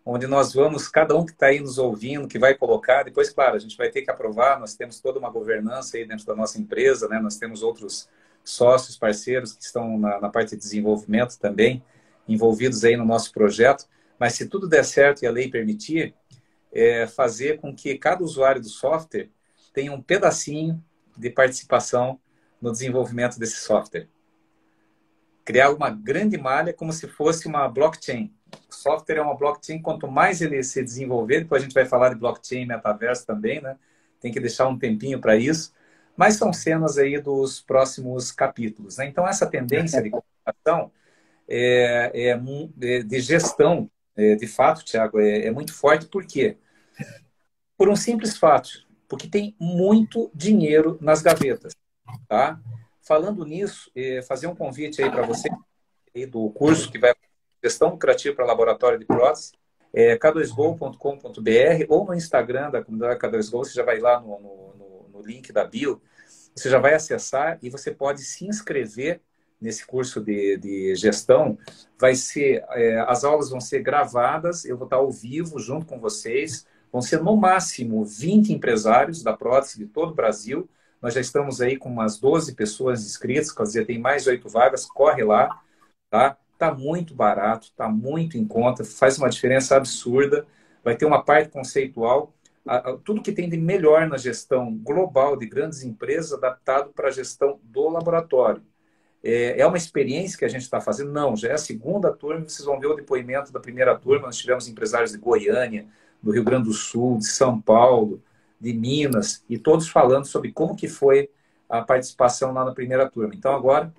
[0.04, 3.56] onde nós vamos, cada um que está aí nos ouvindo, que vai colocar, depois, claro,
[3.56, 6.60] a gente vai ter que aprovar, nós temos toda uma governança aí dentro da nossa
[6.60, 7.18] empresa, né?
[7.18, 8.08] Nós temos outros
[8.44, 11.82] sócios, parceiros que estão na, na parte de desenvolvimento também,
[12.28, 13.86] envolvidos aí no nosso projeto.
[14.18, 16.14] Mas se tudo der certo e a lei permitir,
[16.70, 19.30] é fazer com que cada usuário do software
[19.72, 20.82] tenha um pedacinho
[21.16, 22.18] de participação
[22.60, 24.08] no desenvolvimento desse software.
[25.44, 28.32] Criar uma grande malha como se fosse uma blockchain.
[28.70, 32.10] O software é uma blockchain, quanto mais ele se desenvolver, depois a gente vai falar
[32.10, 33.76] de blockchain metaverso também, né?
[34.20, 35.72] Tem que deixar um tempinho para isso.
[36.16, 38.98] Mas são cenas aí dos próximos capítulos.
[38.98, 39.06] Né?
[39.06, 40.92] Então, essa tendência de comunicação
[41.48, 46.06] é, é, é de gestão é, de fato, Tiago, é, é, muito forte.
[46.06, 46.58] Por quê?
[47.76, 48.86] Por um simples fato.
[49.12, 51.74] Porque tem muito dinheiro nas gavetas.
[52.26, 52.58] Tá?
[53.02, 55.50] Falando nisso, é, fazer um convite aí para você
[56.30, 57.12] do curso que vai
[57.62, 59.52] gestão lucrativa para laboratório de prótese,
[59.92, 65.20] é k2go.com.br ou no Instagram da comunidade K2Go, você já vai lá no, no, no
[65.20, 66.00] link da bio,
[66.56, 69.20] você já vai acessar e você pode se inscrever
[69.60, 71.58] nesse curso de, de gestão,
[72.00, 76.00] vai ser, é, as aulas vão ser gravadas, eu vou estar ao vivo junto com
[76.00, 80.68] vocês, vão ser no máximo 20 empresários da prótese de todo o Brasil,
[81.00, 84.86] nós já estamos aí com umas 12 pessoas inscritas, quer dizer, tem mais oito vagas,
[84.86, 85.60] corre lá,
[86.10, 86.36] tá?
[86.56, 90.46] Tá muito barato, tá muito em conta, faz uma diferença absurda,
[90.84, 92.32] vai ter uma parte conceitual,
[93.04, 97.58] tudo que tem de melhor na gestão global de grandes empresas adaptado para a gestão
[97.64, 98.62] do laboratório.
[99.24, 101.10] É, é uma experiência que a gente está fazendo?
[101.12, 104.36] Não, já é a segunda turma, vocês vão ver o depoimento da primeira turma, nós
[104.36, 105.86] tivemos empresários de Goiânia,
[106.22, 108.22] do Rio Grande do Sul, de São Paulo,
[108.60, 111.28] de Minas, e todos falando sobre como que foi
[111.68, 113.34] a participação lá na primeira turma.
[113.34, 113.92] Então, agora,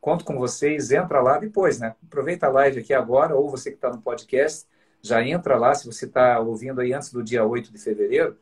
[0.00, 1.94] conto com vocês, entra lá depois, né?
[2.06, 4.66] Aproveita a live aqui agora, ou você que está no podcast,
[5.02, 8.36] já entra lá, se você está ouvindo aí antes do dia 8 de fevereiro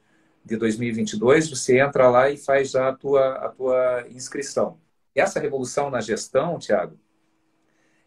[0.44, 4.78] de 2022, você entra lá e faz já a tua, a tua inscrição.
[5.14, 6.98] Essa revolução na gestão, Tiago,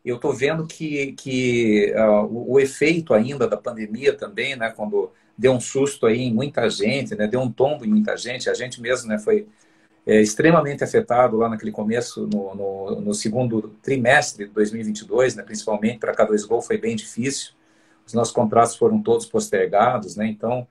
[0.03, 5.11] eu estou vendo que, que uh, o, o, efeito ainda da pandemia também, né, quando
[5.41, 8.53] deu um susto aí em muita gente, né, deu um tombo em muita gente, a
[8.53, 9.47] gente mesmo né, foi
[10.05, 15.97] é, extremamente afetado lá naquele começo, no, no, no segundo trimestre de 2022, né, principalmente
[15.97, 17.53] para a K2Go foi bem difícil,
[18.05, 20.67] os nossos contratos foram todos postergados, né, então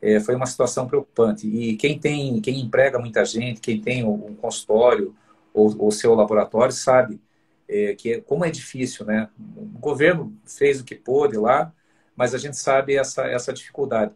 [0.00, 1.46] é, foi uma situação preocupante.
[1.46, 5.14] E quem tem, quem emprega muita gente, quem tem um consultório
[5.54, 7.20] ou o seu laboratório sabe
[7.68, 9.28] é, que é, como é difícil, né?
[9.56, 11.72] O governo fez o que pôde lá,
[12.16, 14.14] mas a gente sabe essa, essa dificuldade.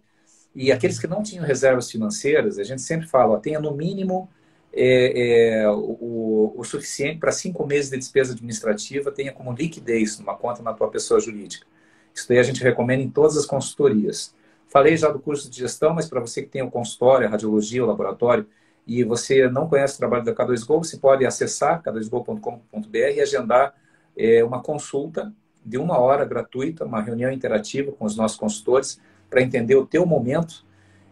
[0.54, 4.28] E aqueles que não tinham reservas financeiras, a gente sempre fala, ó, tenha no mínimo
[4.72, 10.34] é, é, o, o, suficiente para cinco meses de despesa administrativa, tenha como liquidez numa
[10.36, 11.66] conta na tua pessoa jurídica.
[12.14, 14.34] Isso daí a gente recomenda em todas as consultorias.
[14.68, 17.82] Falei já do curso de gestão, mas para você que tem o consultório, a radiologia,
[17.82, 18.46] o laboratório,
[18.86, 23.74] e você não conhece o trabalho da K2Go, você pode acessar k2go.com.br e agendar
[24.16, 25.32] é, uma consulta
[25.66, 30.06] de uma hora gratuita, uma reunião interativa com os nossos consultores, para entender o teu
[30.06, 30.64] momento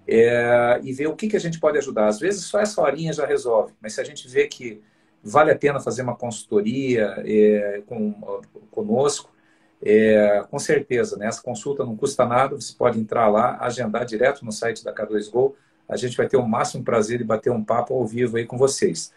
[0.06, 2.06] é, e ver o que, que a gente pode ajudar.
[2.06, 4.80] Às vezes só essa horinha já resolve, mas se a gente vê que
[5.22, 8.12] vale a pena fazer uma consultoria é, com,
[8.70, 9.32] conosco,
[9.82, 11.26] é, com certeza, né?
[11.26, 15.54] essa consulta não custa nada, você pode entrar lá, agendar direto no site da K2Go,
[15.88, 18.56] a gente vai ter o máximo prazer de bater um papo ao vivo aí com
[18.56, 19.12] vocês.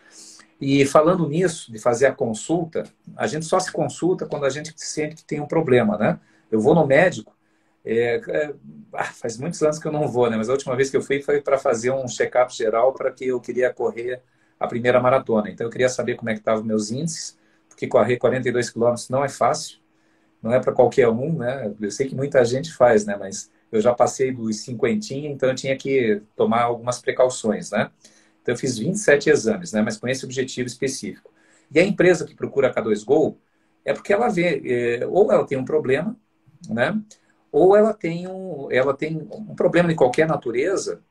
[0.60, 2.84] E falando nisso, de fazer a consulta,
[3.16, 6.20] a gente só se consulta quando a gente sente que tem um problema, né?
[6.52, 7.36] Eu vou no médico,
[7.86, 8.54] é, é,
[8.94, 10.36] ah, faz muitos anos que eu não vou, né?
[10.36, 13.26] Mas a última vez que eu fui foi para fazer um check-up geral para que
[13.28, 14.22] eu queria correr
[14.60, 15.50] a primeira maratona.
[15.50, 17.38] Então eu queria saber como é que estavam meus índices,
[17.70, 19.80] porque correr 42 quilômetros não é fácil,
[20.42, 21.74] não é para qualquer um, né?
[21.80, 23.16] Eu sei que muita gente faz, né?
[23.18, 27.90] Mas eu já passei dos cinquentinha, então eu tinha que tomar algumas precauções, né?
[28.48, 29.82] Então eu fiz 27 exames, né?
[29.82, 31.30] Mas com esse objetivo específico.
[31.70, 33.36] E a empresa que procura a K2Go
[33.84, 34.62] é porque ela vê,
[35.02, 36.16] é, ou ela tem um problema,
[36.70, 36.98] né?
[37.52, 41.02] Ou ela tem um, ela tem um problema de qualquer natureza,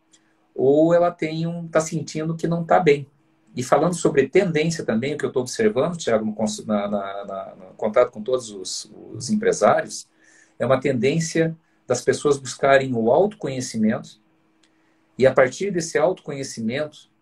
[0.55, 3.07] ou ela tem um, está sentindo que não está bem.
[3.55, 6.34] E falando sobre tendência também, o que eu estou observando, Tiago, no,
[6.66, 10.09] na, na, na, no contato com todos os, os empresários,
[10.59, 11.55] é uma tendência
[11.87, 14.22] das pessoas buscarem o autoconhecimento
[15.18, 17.14] e, a partir desse autoconhecimento,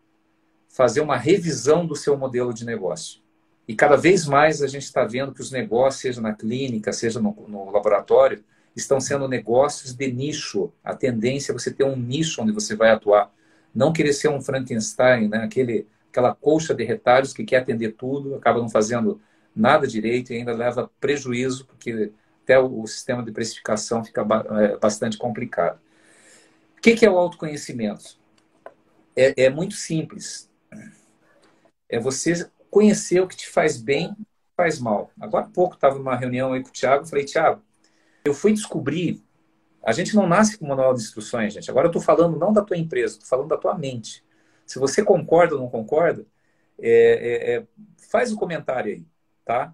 [0.75, 3.21] fazer uma revisão do seu modelo de negócio.
[3.67, 7.21] E cada vez mais a gente está vendo que os negócios, seja na clínica, seja
[7.21, 8.43] no, no, laboratório,
[8.75, 10.73] estão sendo negócios de nicho.
[10.83, 13.33] A tendência é você ter um nicho onde você vai atuar.
[13.73, 15.45] Não querer ser um Frankenstein, né?
[15.45, 19.21] Aquele, aquela colcha de retalhos que quer atender tudo, acaba não fazendo
[19.55, 22.11] nada direito e ainda leva prejuízo, porque
[22.43, 24.27] até o sistema de precificação fica
[24.61, 25.79] é, bastante complicado.
[26.77, 28.19] O que é o autoconhecimento?
[29.15, 30.53] É, é muito simples.
[31.95, 34.27] É você conhecer o que te faz bem e
[34.57, 35.13] faz mal.
[35.21, 37.63] Agora há pouco estava numa reunião aí com o Thiago, falei, Thiago,
[38.25, 39.23] eu fui descobrir,
[39.81, 41.71] a gente não nasce com manual de instruções, gente.
[41.71, 44.25] Agora eu estou falando não da tua empresa, estou falando da tua mente.
[44.67, 46.27] Se você concorda ou não concorda,
[46.81, 47.67] é, é, é,
[48.11, 49.07] faz o um comentário aí,
[49.45, 49.73] tá?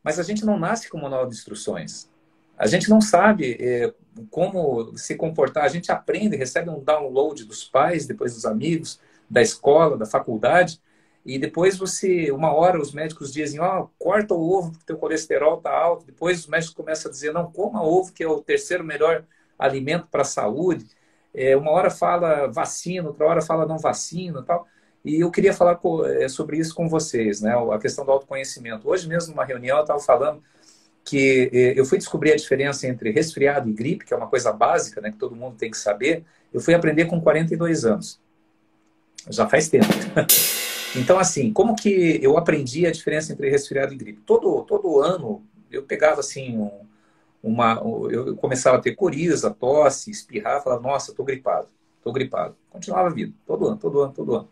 [0.00, 2.08] Mas a gente não nasce com manual de instruções.
[2.56, 3.92] A gente não sabe é,
[4.30, 5.64] como se comportar.
[5.64, 10.80] A gente aprende, recebe um download dos pais, depois dos amigos, da escola, da faculdade,
[11.26, 14.96] e depois você, uma hora, os médicos dizem, ó, oh, corta o ovo porque teu
[14.96, 16.06] colesterol está alto.
[16.06, 19.24] Depois os médicos começam a dizer, não, coma ovo que é o terceiro melhor
[19.58, 20.86] alimento para a saúde.
[21.34, 24.68] É, uma hora fala vacina, outra hora fala não vacina tal.
[25.04, 25.80] E eu queria falar
[26.20, 27.54] é, sobre isso com vocês, né?
[27.72, 28.88] A questão do autoconhecimento.
[28.88, 30.40] Hoje mesmo, numa reunião, eu estava falando
[31.04, 34.52] que é, eu fui descobrir a diferença entre resfriado e gripe, que é uma coisa
[34.52, 36.24] básica, né, que todo mundo tem que saber.
[36.54, 38.20] Eu fui aprender com 42 anos.
[39.28, 39.86] Já faz tempo.
[40.96, 44.22] Então, assim, como que eu aprendi a diferença entre resfriado e gripe?
[44.24, 46.80] Todo, todo ano eu pegava assim um,
[47.42, 47.74] uma,
[48.10, 51.68] eu começava a ter coriza, tosse, espirrar, falava, nossa, estou gripado,
[51.98, 52.56] estou gripado.
[52.70, 54.48] Continuava a vida, todo ano, todo ano, todo ano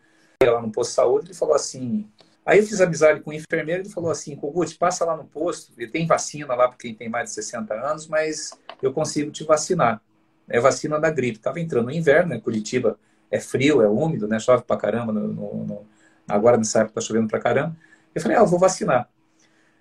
[0.51, 2.07] lá no posto de saúde, ele falou assim.
[2.45, 5.73] Aí eu fiz amizade com o enfermeiro, ele falou assim: Kogut, passa lá no posto,
[5.79, 8.51] ele tem vacina lá para quem tem mais de 60 anos, mas
[8.83, 10.03] eu consigo te vacinar.
[10.49, 11.39] É vacina da gripe.
[11.39, 12.41] Estava entrando no inverno, né?
[12.41, 12.99] Curitiba
[13.31, 14.39] é frio, é úmido, né?
[14.39, 15.11] Chove pra caramba.
[15.11, 15.87] No, no, no...
[16.29, 17.77] Agora nessa época tá chovendo pra caramba.
[18.15, 19.09] Eu falei: Ah, eu vou vacinar.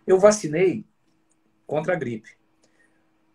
[0.06, 0.86] Eu vacinei
[1.66, 2.30] contra a gripe.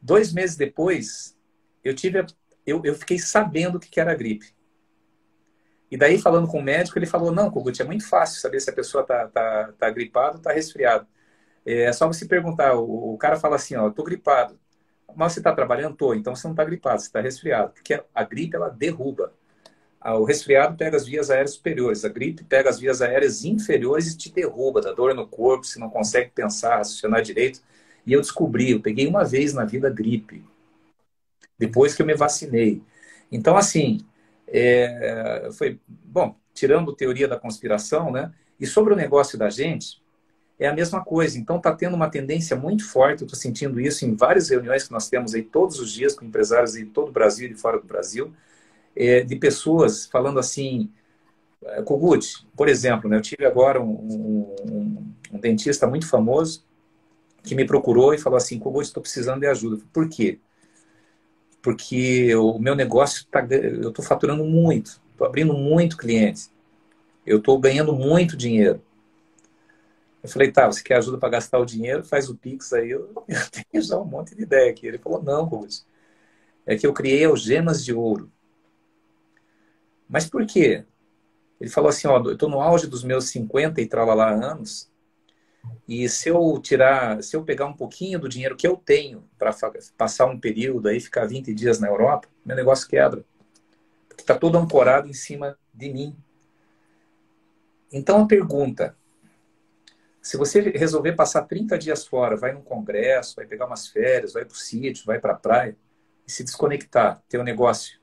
[0.01, 1.37] Dois meses depois,
[1.83, 2.25] eu tive
[2.69, 4.55] eu, eu fiquei sabendo o que era gripe.
[5.91, 8.69] E daí, falando com o médico, ele falou: não, Kogut, é muito fácil saber se
[8.69, 11.07] a pessoa está tá, tá gripado ou está resfriado.
[11.65, 12.75] É só você perguntar.
[12.77, 14.59] O, o cara fala assim: ó, estou gripado.
[15.17, 15.97] Mas você está trabalhando?
[15.97, 16.15] Tô.
[16.15, 17.73] Então você não está gripado, você está resfriado.
[17.73, 19.33] Porque a gripe, ela derruba.
[20.05, 24.17] O resfriado pega as vias aéreas superiores, a gripe pega as vias aéreas inferiores e
[24.17, 27.61] te derruba, dá dor no corpo, você não consegue pensar, raciocinar direito.
[28.07, 30.43] E eu descobri, eu peguei uma vez na vida gripe,
[31.59, 32.81] depois que eu me vacinei.
[33.31, 34.01] Então, assim,
[34.47, 38.33] é, foi, bom, tirando teoria da conspiração, né?
[38.59, 40.01] E sobre o negócio da gente,
[40.59, 41.39] é a mesma coisa.
[41.39, 44.93] Então, está tendo uma tendência muito forte, eu estou sentindo isso em várias reuniões que
[44.93, 47.87] nós temos aí todos os dias com empresários de todo o Brasil e fora do
[47.87, 48.33] Brasil,
[48.97, 50.91] é, de pessoas falando assim,
[51.65, 56.65] é, Kogut, por exemplo, né, eu tive agora um, um, um, dentista muito famoso
[57.43, 59.83] que me procurou e falou assim, Kogut, estou precisando de ajuda.
[59.93, 60.39] Por quê?
[61.63, 63.47] porque o meu negócio está.
[63.51, 66.53] Eu estou faturando muito, estou abrindo muito clientes,
[67.27, 68.83] eu estou ganhando muito dinheiro.
[70.23, 72.03] Eu falei, tá, você quer ajuda para gastar o dinheiro?
[72.05, 72.91] Faz o Pix aí.
[72.91, 74.87] Eu, eu, tenho já um monte de ideia aqui.
[74.87, 75.83] Ele falou, não, Ruth.
[76.67, 78.31] É que eu criei algemas de ouro.
[80.09, 80.85] Mas por quê?
[81.61, 84.89] Ele falou assim, ó, eu estou no auge dos meus 50 e tralalá anos
[85.87, 89.55] e se eu tirar, se eu pegar um pouquinho do dinheiro que eu tenho para
[89.97, 93.25] passar um período aí, ficar 20 dias na Europa, meu negócio quebra.
[94.07, 96.17] Porque está todo ancorado em cima de mim.
[97.91, 98.95] Então a pergunta:
[100.21, 104.45] se você resolver passar 30 dias fora, vai num congresso, vai pegar umas férias, vai
[104.45, 105.77] para o sítio, vai para a praia,
[106.27, 107.98] e se desconectar, teu negócio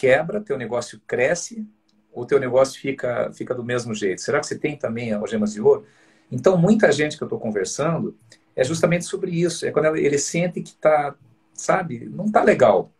[0.00, 1.66] quebra, teu negócio cresce,
[2.10, 4.22] ou teu negócio fica, fica do mesmo jeito?
[4.22, 5.84] Será que você tem também algemas de ouro?
[6.32, 8.16] Então, muita gente que eu estou conversando
[8.56, 9.66] é justamente sobre isso.
[9.66, 11.14] É quando ele sente que está,
[11.52, 12.90] sabe, não está legal.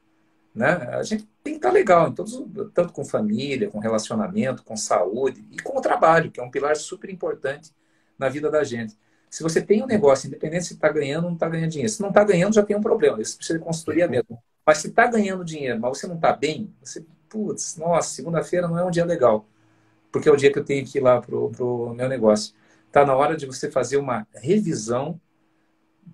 [0.54, 0.72] Né?
[0.92, 2.44] A gente tem que estar tá legal, em todos,
[2.74, 6.76] tanto com família, com relacionamento, com saúde e com o trabalho, que é um pilar
[6.76, 7.72] super importante
[8.18, 8.94] na vida da gente.
[9.30, 12.02] Se você tem um negócio, independente se está ganhando ou não está ganhando dinheiro, se
[12.02, 13.22] não está ganhando, já tem um problema.
[13.22, 14.38] Isso precisa de consultoria mesmo.
[14.70, 18.78] Mas se está ganhando dinheiro, mas você não está bem, você, putz, nossa, segunda-feira não
[18.78, 19.44] é um dia legal,
[20.12, 22.54] porque é o dia que eu tenho que ir lá para o meu negócio.
[22.86, 25.20] Está na hora de você fazer uma revisão.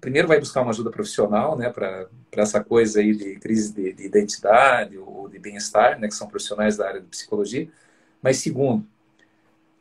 [0.01, 4.07] Primeiro vai buscar uma ajuda profissional, né, para essa coisa aí de crise de, de
[4.07, 7.69] identidade ou de bem-estar, né, que são profissionais da área de psicologia.
[8.23, 8.87] Mas segundo,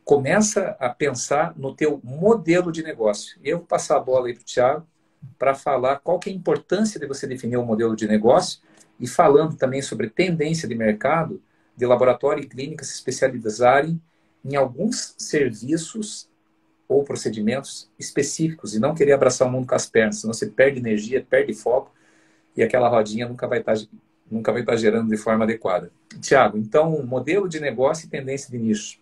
[0.04, 3.40] começa a pensar no teu modelo de negócio.
[3.42, 4.88] Eu vou passar a bola aí para o Thiago
[5.38, 8.60] para falar qual que é a importância de você definir um modelo de negócio
[9.00, 11.42] e falando também sobre tendência de mercado
[11.76, 14.02] de laboratório e clínica se especializarem
[14.44, 16.30] em alguns serviços
[16.88, 20.80] ou procedimentos específicos e não querer abraçar o mundo com as pernas, senão você perde
[20.80, 21.92] energia, perde foco
[22.56, 23.82] e aquela rodinha nunca vai estar, tá,
[24.30, 25.92] nunca vai estar tá gerando de forma adequada.
[26.22, 29.00] Tiago, então, modelo de negócio e tendência de nicho.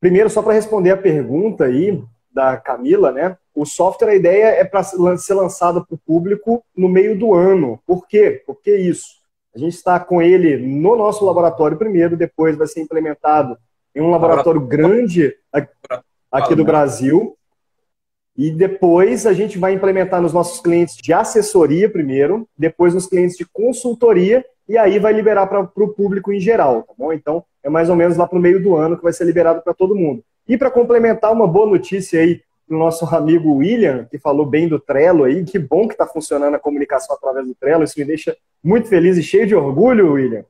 [0.00, 2.02] Primeiro, só para responder a pergunta aí
[2.32, 3.36] da Camila, né?
[3.54, 7.78] O software, a ideia é para ser lançado para o público no meio do ano.
[7.86, 8.42] Por quê?
[8.46, 9.22] Por que isso?
[9.54, 13.56] A gente está com ele no nosso laboratório primeiro, depois vai ser implementado
[13.94, 15.34] em um laboratório grande
[16.30, 17.36] aqui do Brasil.
[18.34, 23.36] E depois a gente vai implementar nos nossos clientes de assessoria primeiro, depois nos clientes
[23.36, 27.12] de consultoria e aí vai liberar para o público em geral, tá bom?
[27.12, 29.60] Então é mais ou menos lá para o meio do ano que vai ser liberado
[29.60, 30.24] para todo mundo.
[30.48, 34.78] E para complementar uma boa notícia aí do nosso amigo William, que falou bem do
[34.80, 38.36] Trello aí, que bom que está funcionando a comunicação através do Trello, isso me deixa
[38.62, 40.44] muito feliz e cheio de orgulho, William.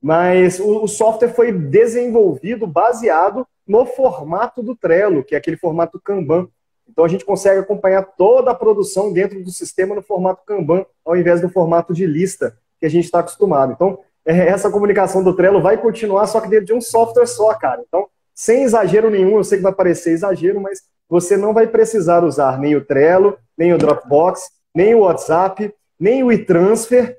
[0.00, 6.46] Mas o, software foi desenvolvido baseado no formato do Trello, que é aquele formato Kanban.
[6.86, 11.16] Então a gente consegue acompanhar toda a produção dentro do sistema no formato Kanban, ao
[11.16, 13.72] invés do formato de lista que a gente está acostumado.
[13.72, 17.54] Então, é, essa comunicação do Trello vai continuar, só que dentro de um software só,
[17.54, 17.82] cara.
[17.86, 22.24] Então, sem exagero nenhum, eu sei que vai parecer exagero, mas você não vai precisar
[22.24, 24.42] usar nem o Trello, nem o Dropbox,
[24.74, 27.16] nem o WhatsApp, nem o e-transfer,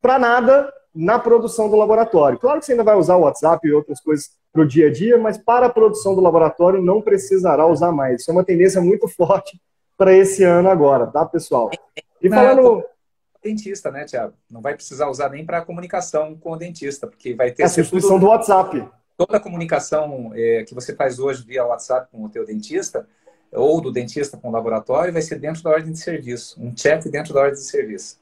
[0.00, 2.38] para nada na produção do laboratório.
[2.38, 4.92] Claro que você ainda vai usar o WhatsApp e outras coisas para o dia a
[4.92, 8.20] dia, mas para a produção do laboratório não precisará usar mais.
[8.20, 9.60] Isso é uma tendência muito forte
[9.96, 11.70] para esse ano agora, tá, pessoal?
[12.20, 12.84] E falando.
[13.42, 14.32] Dentista, né, Tiago?
[14.50, 17.64] Não vai precisar usar nem para comunicação com o dentista, porque vai ter.
[17.64, 18.88] A substituição do WhatsApp.
[19.16, 23.06] Toda a comunicação é, que você faz hoje via WhatsApp com o teu dentista,
[23.52, 26.60] ou do dentista com o laboratório, vai ser dentro da ordem de serviço.
[26.60, 28.18] Um chat dentro da ordem de serviço.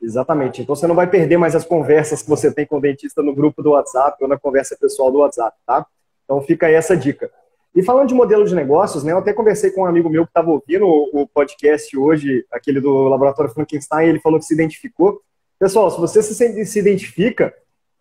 [0.00, 0.62] Exatamente.
[0.62, 3.34] Então você não vai perder mais as conversas que você tem com o dentista no
[3.34, 5.84] grupo do WhatsApp ou na conversa pessoal do WhatsApp, tá?
[6.24, 7.30] Então fica aí essa dica.
[7.74, 10.30] E falando de modelo de negócios, né, eu até conversei com um amigo meu que
[10.30, 15.20] estava ouvindo o, podcast hoje, aquele do Laboratório Frankenstein, ele falou que se identificou.
[15.58, 17.54] Pessoal, se você se identifica,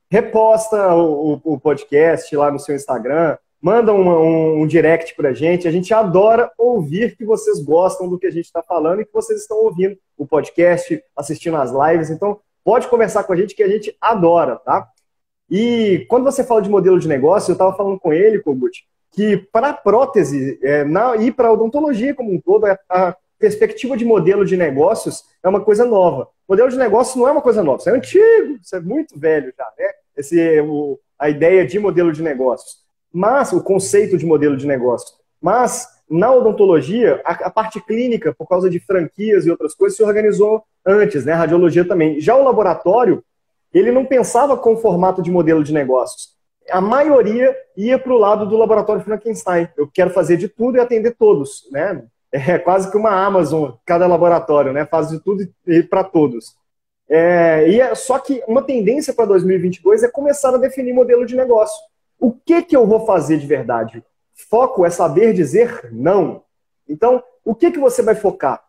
[0.09, 5.67] reposta o, o, podcast lá no seu Instagram, manda um, um direct pra gente.
[5.67, 9.13] A gente adora ouvir que vocês gostam do que a gente está falando e que
[9.13, 12.09] vocês estão ouvindo o podcast, assistindo as lives.
[12.09, 14.87] Então, pode conversar com a gente que a gente adora, tá?
[15.49, 19.37] E quando você fala de modelo de negócio, eu estava falando com ele, Kogut, que
[19.51, 24.45] para prótese é, na, e para odontologia como um todo, a, a perspectiva de modelo
[24.45, 26.27] de negócios é uma coisa nova.
[26.47, 29.53] Modelo de negócio não é uma coisa nova, isso é antigo, isso é muito velho
[29.57, 29.89] já, né?
[30.15, 32.77] Esse, o, a ideia de modelo de negócios.
[33.11, 35.15] Mas, o conceito de modelo de negócio.
[35.41, 40.03] Mas, na odontologia, a, a, parte clínica, por causa de franquias e outras coisas, se
[40.03, 41.33] organizou antes, né?
[41.33, 42.19] A radiologia também.
[42.19, 43.23] Já o laboratório,
[43.73, 46.35] ele não pensava com o formato de modelo de negócios.
[46.69, 49.69] A maioria ia para o lado do laboratório Frankenstein.
[49.77, 52.03] Eu quero fazer de tudo e atender todos, né?
[52.31, 54.85] É quase que uma Amazon, cada laboratório, né?
[54.85, 56.55] Faz de tudo e para todos.
[57.09, 61.35] É, e é, só que uma tendência para 2022 é começar a definir modelo de
[61.35, 61.77] negócio.
[62.19, 64.03] O que, que eu vou fazer de verdade?
[64.33, 66.43] Foco é saber dizer não.
[66.87, 68.61] Então, o que, que você vai focar?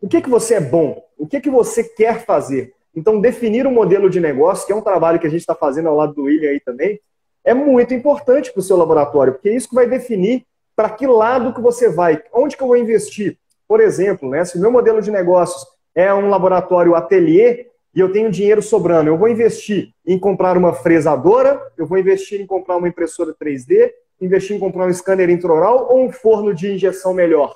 [0.00, 1.04] O que, que você é bom?
[1.18, 2.74] O que, que você quer fazer?
[2.94, 5.88] Então, definir um modelo de negócio, que é um trabalho que a gente está fazendo
[5.88, 7.00] ao lado do William aí também,
[7.44, 11.06] é muito importante para o seu laboratório, porque é isso que vai definir para que
[11.06, 13.38] lado que você vai, onde que eu vou investir.
[13.66, 18.10] Por exemplo, né, se o meu modelo de negócios é um laboratório ateliê e eu
[18.10, 22.76] tenho dinheiro sobrando, eu vou investir em comprar uma fresadora, eu vou investir em comprar
[22.76, 27.54] uma impressora 3D, investir em comprar um scanner intraoral ou um forno de injeção melhor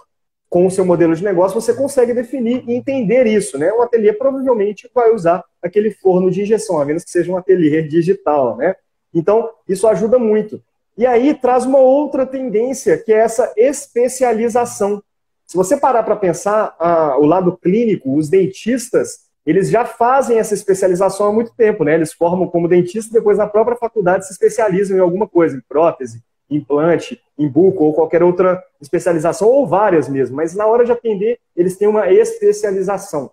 [0.48, 3.58] com o seu modelo de negócio, você consegue definir e entender isso.
[3.58, 3.72] Né?
[3.72, 7.82] Um ateliê provavelmente vai usar aquele forno de injeção, a menos que seja um ateliê
[7.82, 8.56] digital.
[8.56, 8.74] Né?
[9.12, 10.62] Então, isso ajuda muito.
[10.96, 15.02] E aí traz uma outra tendência, que é essa especialização.
[15.46, 16.74] Se você parar para pensar
[17.18, 21.94] o lado clínico, os dentistas, eles já fazem essa especialização há muito tempo, né?
[21.94, 26.20] Eles formam como dentista, depois na própria faculdade se especializam em alguma coisa, em prótese,
[26.50, 31.38] implante, em buco ou qualquer outra especialização, ou várias mesmo, mas na hora de atender,
[31.54, 33.30] eles têm uma especialização.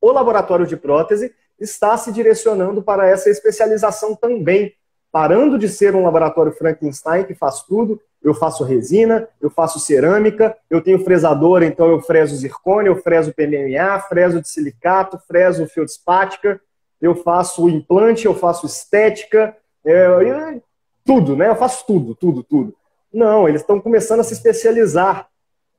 [0.00, 4.72] O laboratório de prótese está se direcionando para essa especialização também,
[5.12, 8.00] parando de ser um laboratório Frankenstein que faz tudo.
[8.22, 13.34] Eu faço resina, eu faço cerâmica, eu tenho fresadora, então eu freso zircônia, eu freso
[13.34, 16.60] PMMA, freso de silicato, freso feldspática,
[17.00, 19.54] eu faço implante, eu faço estética,
[19.84, 20.60] é,
[21.04, 21.48] tudo, né?
[21.48, 22.74] Eu faço tudo, tudo, tudo.
[23.12, 25.28] Não, eles estão começando a se especializar.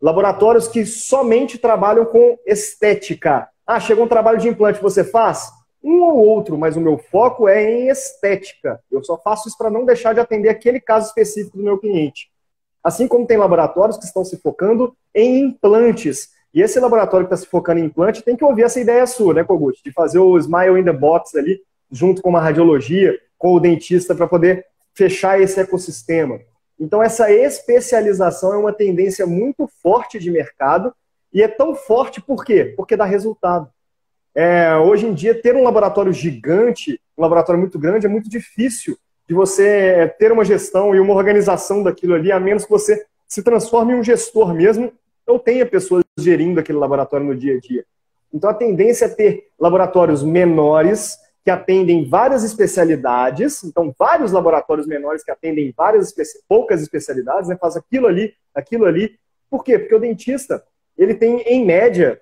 [0.01, 3.47] Laboratórios que somente trabalham com estética.
[3.65, 5.49] Ah, chegou um trabalho de implante, você faz?
[5.83, 8.79] Um ou outro, mas o meu foco é em estética.
[8.89, 12.31] Eu só faço isso para não deixar de atender aquele caso específico do meu cliente.
[12.83, 16.29] Assim como tem laboratórios que estão se focando em implantes.
[16.53, 19.33] E esse laboratório que está se focando em implante tem que ouvir essa ideia sua,
[19.33, 19.81] né, Kogut?
[19.83, 21.61] De fazer o Smile in the Box ali,
[21.91, 26.39] junto com uma radiologia, com o dentista, para poder fechar esse ecossistema.
[26.79, 30.93] Então, essa especialização é uma tendência muito forte de mercado
[31.33, 32.73] e é tão forte por quê?
[32.75, 33.69] Porque dá resultado.
[34.35, 38.97] É, hoje em dia, ter um laboratório gigante, um laboratório muito grande, é muito difícil
[39.27, 43.43] de você ter uma gestão e uma organização daquilo ali, a menos que você se
[43.43, 44.91] transforme em um gestor mesmo
[45.25, 47.85] ou tenha pessoas gerindo aquele laboratório no dia a dia.
[48.33, 55.23] Então, a tendência é ter laboratórios menores, que atendem várias especialidades, então vários laboratórios menores
[55.23, 59.19] que atendem várias especi poucas especialidades, né, faz aquilo ali, aquilo ali.
[59.49, 59.77] Por quê?
[59.77, 60.63] Porque o dentista
[60.97, 62.21] ele tem em média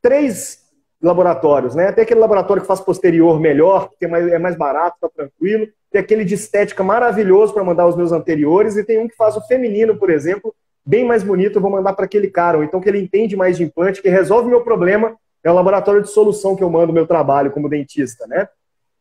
[0.00, 0.61] três
[1.02, 1.90] laboratórios, né?
[1.90, 5.66] Tem aquele laboratório que faz posterior melhor, que é mais, barato, tá tranquilo.
[5.90, 9.36] Tem aquele de estética maravilhoso para mandar os meus anteriores e tem um que faz
[9.36, 10.54] o feminino, por exemplo,
[10.86, 13.56] bem mais bonito, eu vou mandar para aquele cara, ou então que ele entende mais
[13.56, 17.06] de implante, que resolve meu problema é o laboratório de solução que eu mando meu
[17.06, 18.48] trabalho como dentista, né?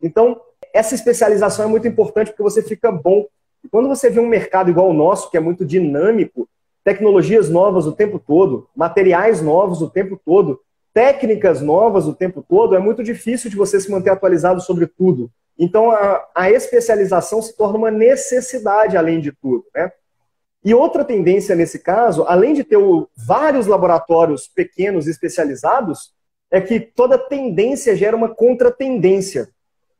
[0.02, 0.42] Então,
[0.74, 3.28] essa especialização é muito importante porque você fica bom.
[3.64, 6.50] E quando você vê um mercado igual o nosso, que é muito dinâmico,
[6.84, 10.60] tecnologias novas o tempo todo, materiais novos o tempo todo,
[10.94, 15.32] técnicas novas o tempo todo, é muito difícil de você se manter atualizado sobre tudo.
[15.58, 19.92] Então, a, a especialização se torna uma necessidade, além de tudo, né?
[20.64, 26.14] E outra tendência nesse caso, além de ter o, vários laboratórios pequenos especializados,
[26.52, 29.50] é que toda tendência gera uma contratendência.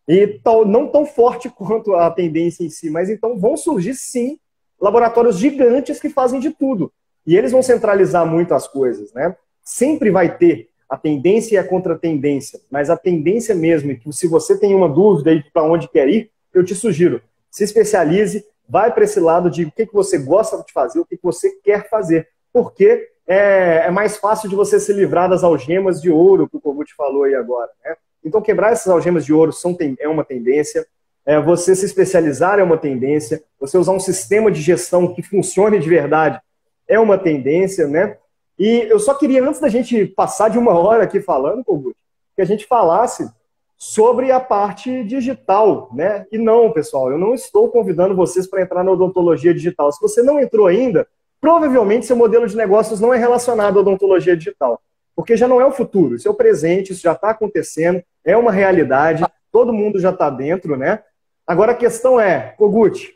[0.08, 4.40] E tal, não tão forte quanto a tendência em si, mas então vão surgir sim
[4.80, 6.92] laboratórios gigantes que fazem de tudo.
[7.26, 9.36] E eles vão centralizar muito as coisas, né?
[9.64, 14.60] Sempre vai ter a tendência e a contratendência, mas a tendência mesmo, que se você
[14.60, 19.06] tem uma dúvida aí para onde quer ir, eu te sugiro, se especialize, vai para
[19.06, 21.90] esse lado de o que, que você gosta de fazer, o que, que você quer
[21.90, 22.28] fazer.
[22.52, 26.60] Porque é, é, mais fácil de você se livrar das algemas de ouro que o
[26.60, 27.70] Kogut falou aí agora.
[27.86, 27.96] Né?
[28.22, 30.86] Então, quebrar essas algemas de ouro são, é uma tendência.
[31.26, 33.42] É, você se especializar é uma tendência.
[33.62, 36.38] Você usar um sistema de gestão que funcione de verdade
[36.86, 38.18] é uma tendência, né?
[38.62, 41.98] E eu só queria, antes da gente passar de uma hora aqui falando, Kogut,
[42.36, 43.28] que a gente falasse
[43.76, 46.28] sobre a parte digital, né?
[46.32, 49.92] E não, pessoal, eu não estou convidando vocês para entrar na odontologia digital.
[49.92, 51.08] Se você não entrou ainda,
[51.42, 54.80] provavelmente seu modelo de negócios não é relacionado à odontologia digital,
[55.16, 58.38] porque já não é o futuro, isso é o presente, isso já está acontecendo, é
[58.38, 61.02] uma realidade, todo mundo já está dentro, né?
[61.48, 63.12] Agora a questão é, Kogut,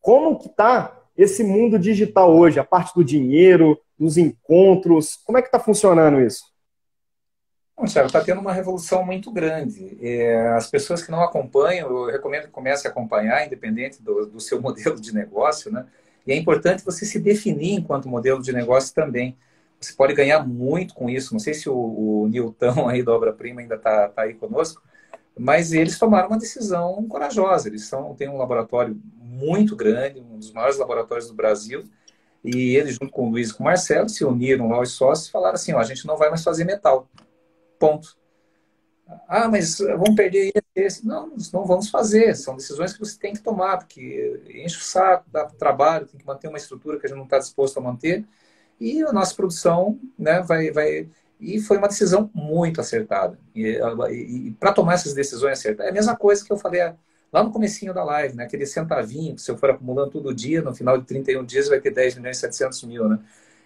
[0.00, 5.42] como que está esse mundo digital hoje, a parte do dinheiro, dos encontros, como é
[5.42, 6.54] que está funcionando isso?
[7.86, 9.98] Thiago, está tendo uma revolução muito grande.
[10.00, 14.40] É, as pessoas que não acompanham, eu recomendo que comece a acompanhar, independente do, do,
[14.40, 15.86] seu modelo de negócio, né?
[16.26, 19.36] E é importante você se definir enquanto modelo de negócio também.
[19.80, 21.34] Você pode ganhar muito com isso.
[21.34, 24.82] Não sei se o, o Nilton aí da Obra-Prima ainda está tá aí conosco,
[25.36, 27.68] mas eles tomaram uma decisão corajosa.
[27.68, 28.96] Eles são, têm um laboratório
[29.34, 31.84] muito grande, um dos maiores laboratórios do Brasil,
[32.44, 35.30] e eles, junto com o Luiz e com o Marcelo, se uniram aos sócios e
[35.30, 37.08] falaram assim: ó, a gente não vai mais fazer metal.
[37.78, 38.16] Ponto.
[39.26, 41.06] Ah, mas vamos perder esse.
[41.06, 42.34] Não, não vamos fazer.
[42.36, 46.26] São decisões que você tem que tomar, porque enche o saco, dá trabalho, tem que
[46.26, 48.24] manter uma estrutura que a gente não está disposto a manter.
[48.78, 51.08] E a nossa produção né, vai, vai.
[51.40, 53.38] E foi uma decisão muito acertada.
[53.54, 53.78] E,
[54.10, 56.82] e, e para tomar essas decisões acertadas, é a mesma coisa que eu falei
[57.34, 58.44] lá no comecinho da live, né?
[58.44, 61.80] Aquele centavinho que se eu for acumulando todo dia, no final de 31 dias vai
[61.80, 63.18] ter 10 milhões e 700 mil, né?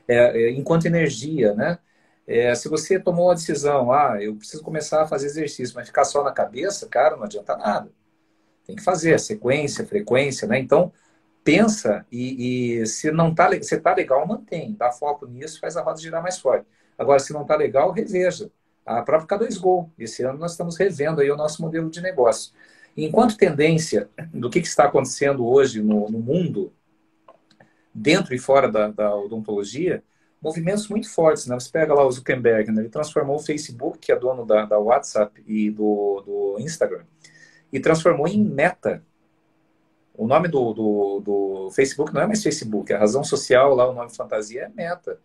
[0.09, 0.15] É,
[0.45, 1.79] é, enquanto energia, né?
[2.27, 6.05] É, se você tomou a decisão, ah, eu preciso começar a fazer exercício, mas ficar
[6.05, 7.91] só na cabeça, cara, não adianta nada.
[8.67, 10.59] Tem que fazer sequência, frequência, né?
[10.59, 10.93] Então,
[11.45, 14.75] pensa e, e se não tá, se tá legal, mantém.
[14.79, 16.67] Dá foco nisso, faz a roda girar mais forte.
[16.99, 18.51] Agora, se não tá legal, reveja.
[18.87, 19.91] A própria K2Go.
[19.99, 22.53] Esse ano nós estamos revendo aí o nosso modelo de negócio.
[23.05, 26.73] Enquanto tendência do que, que está acontecendo hoje no, no, mundo,
[27.95, 30.03] dentro e fora da, da odontologia,
[30.43, 31.47] movimentos muito fortes.
[31.47, 31.55] Né?
[31.59, 32.83] Você pega lá o Zuckerberg, né?
[32.83, 37.05] ele transformou o Facebook, que é dono da, da WhatsApp e do, do Instagram,
[37.73, 39.05] e transformou em Meta.
[40.13, 43.95] O nome do, do, do, Facebook não é mais Facebook, a razão social lá, o
[43.95, 45.21] nome fantasia é Meta.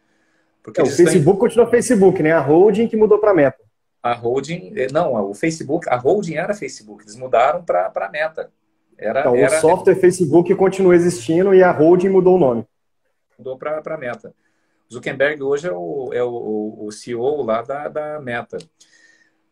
[0.62, 2.32] Porque é, o Facebook continua Facebook, né?
[2.32, 3.64] A holding que mudou para Meta.
[4.04, 8.51] A holding, eh, não, o Facebook, a holding era Facebook, eles mudaram para Meta.
[8.97, 12.68] Era, então, era, o software Facebook continua existindo e a holding mudou o nome.
[13.38, 14.36] Mudou para Meta.
[14.91, 18.58] Zuckerberg hoje é o, é o, o CEO lá da, da Meta.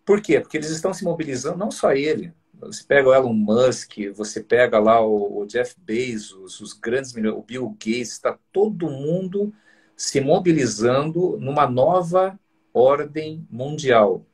[0.06, 0.39] Por quê?
[0.39, 2.34] Porque eles estão se mobilizando, não só ele.
[2.60, 7.41] Você pega o Elon Musk, você pega lá o, o Jeff Bezos, os grandes o
[7.41, 9.54] Bill Gates, está todo mundo
[9.95, 12.39] se mobilizando numa nova
[12.74, 14.26] ordem mundial.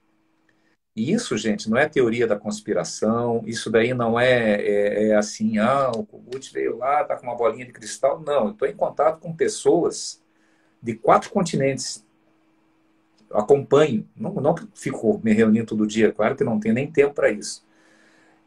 [0.98, 5.60] E isso, gente, não é teoria da conspiração, isso daí não é, é, é assim,
[5.60, 8.20] ah, o Kubut veio lá, tá com uma bolinha de cristal.
[8.20, 10.20] Não, eu estou em contato com pessoas
[10.82, 12.04] de quatro continentes.
[13.32, 17.30] acompanho, não, não fico me reunindo todo dia, claro que não tenho nem tempo para
[17.30, 17.64] isso.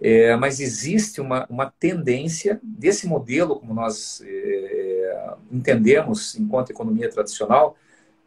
[0.01, 7.77] É, mas existe uma, uma tendência desse modelo, como nós é, entendemos enquanto economia tradicional,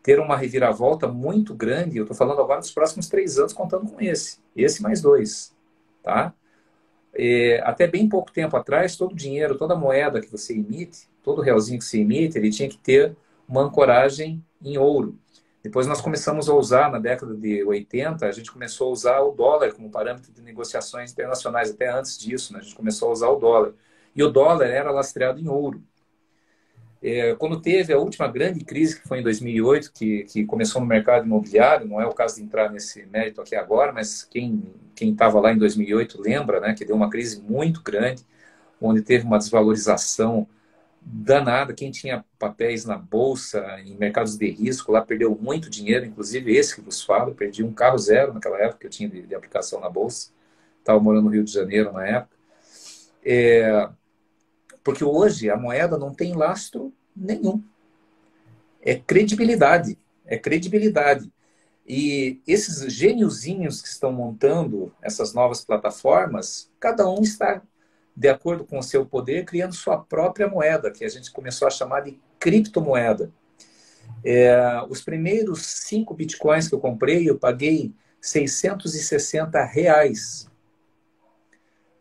[0.04, 1.98] ter uma reviravolta muito grande.
[1.98, 5.56] Eu estou falando agora dos próximos três anos, contando com esse, esse mais dois,
[6.04, 6.34] tá?
[7.16, 11.42] É, até bem pouco tempo atrás, todo o dinheiro, toda moeda que você emite, todo
[11.42, 13.16] realzinho que você emite, ele tinha que ter
[13.48, 15.18] uma ancoragem em ouro.
[15.64, 19.32] Depois nós começamos a usar, na década de 80, a gente começou a usar o
[19.32, 21.72] dólar como parâmetro de negociações internacionais.
[21.72, 23.74] Até antes disso, né, a gente começou a usar o dólar.
[24.14, 25.82] E o dólar era lastreado em ouro.
[27.06, 30.88] É, quando teve a última grande crise, que foi em 2008, que, que começou no
[30.88, 34.64] mercado imobiliário, não é o caso de entrar nesse mérito aqui agora, mas quem
[34.98, 38.24] estava lá em 2008 lembra né, que deu uma crise muito grande,
[38.80, 40.48] onde teve uma desvalorização
[41.02, 41.74] danada.
[41.74, 46.76] Quem tinha papéis na bolsa, em mercados de risco, lá perdeu muito dinheiro, inclusive esse
[46.76, 47.36] que vos falo.
[47.36, 50.32] Perdi um carro zero naquela época que eu tinha de, de aplicação na bolsa.
[50.80, 52.38] Estava morando no Rio de Janeiro na época.
[53.26, 53.90] É,
[54.84, 57.64] porque hoje a moeda não tem lastro nenhum.
[58.82, 59.98] É credibilidade.
[60.26, 61.32] É credibilidade.
[61.86, 67.62] E esses gêniozinhos que estão montando essas novas plataformas, cada um está
[68.16, 71.72] de acordo com o seu poder, criando sua própria moeda, que a gente começou a
[71.72, 73.32] chamar de criptomoeda.
[74.24, 80.48] É, os primeiros cinco bitcoins que eu comprei, eu paguei 660 reais.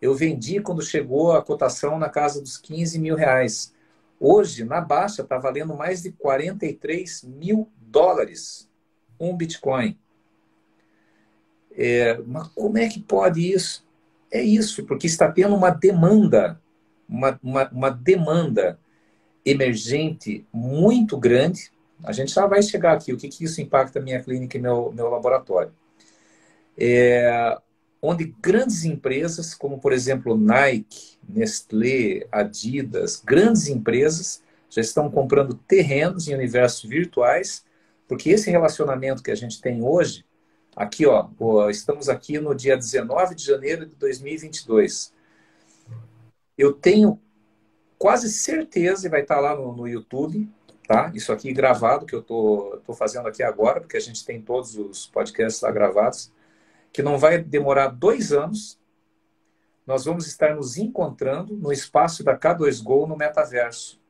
[0.02, 3.72] Eu vendi quando chegou a cotação na casa dos 15 mil reais.
[4.18, 8.68] Hoje, na baixa, está valendo mais de 43 mil dólares
[9.18, 9.96] um Bitcoin.
[11.70, 13.86] É, mas como é que pode isso?
[14.28, 16.60] É isso, porque está tendo uma demanda,
[17.08, 18.80] uma, uma, uma demanda
[19.46, 21.70] emergente muito grande.
[22.02, 24.92] A gente já vai chegar aqui, o que, que isso impacta minha clínica e meu,
[24.92, 25.72] meu laboratório.
[26.76, 27.56] É,
[28.02, 36.26] onde grandes empresas, como por exemplo Nike, Nestlé, Adidas, grandes empresas já estão comprando terrenos
[36.26, 37.64] em universos virtuais,
[38.08, 40.24] porque esse relacionamento que a gente tem hoje,
[40.74, 41.28] aqui ó,
[41.70, 45.14] estamos aqui no dia 19 de janeiro de 2022.
[46.58, 47.20] Eu tenho
[47.98, 50.50] quase certeza, e vai estar lá no, no YouTube,
[50.88, 51.12] tá?
[51.14, 54.76] Isso aqui gravado, que eu tô, tô fazendo aqui agora, porque a gente tem todos
[54.76, 56.32] os podcasts lá gravados,
[56.92, 58.78] que não vai demorar dois anos,
[59.86, 64.00] nós vamos estar nos encontrando no espaço da K2Go no metaverso.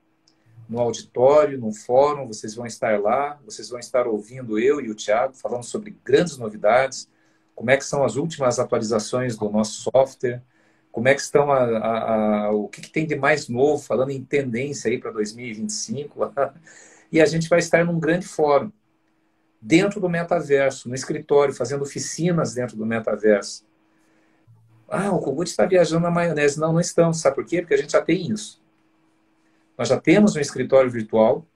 [0.69, 4.95] No auditório, no fórum, vocês vão estar lá, vocês vão estar ouvindo eu e o
[4.95, 7.09] Thiago falando sobre grandes novidades,
[7.55, 10.43] como é que são as últimas atualizações do nosso software,
[10.91, 14.11] como é que estão a, a, a, o que, que, tem de mais novo, falando
[14.11, 16.33] em tendência aí para 2025.
[17.11, 18.71] e a gente vai estar num grande fórum
[19.63, 23.65] dentro do metaverso, no escritório, fazendo oficinas dentro do metaverso.
[24.89, 26.59] Ah, o Kogut está viajando na maionese.
[26.59, 27.21] Não, não estamos.
[27.21, 27.63] Sabe por quê?
[27.63, 28.61] Porque a gente já tem isso.
[29.79, 31.47] Nós já temos um escritório virtual,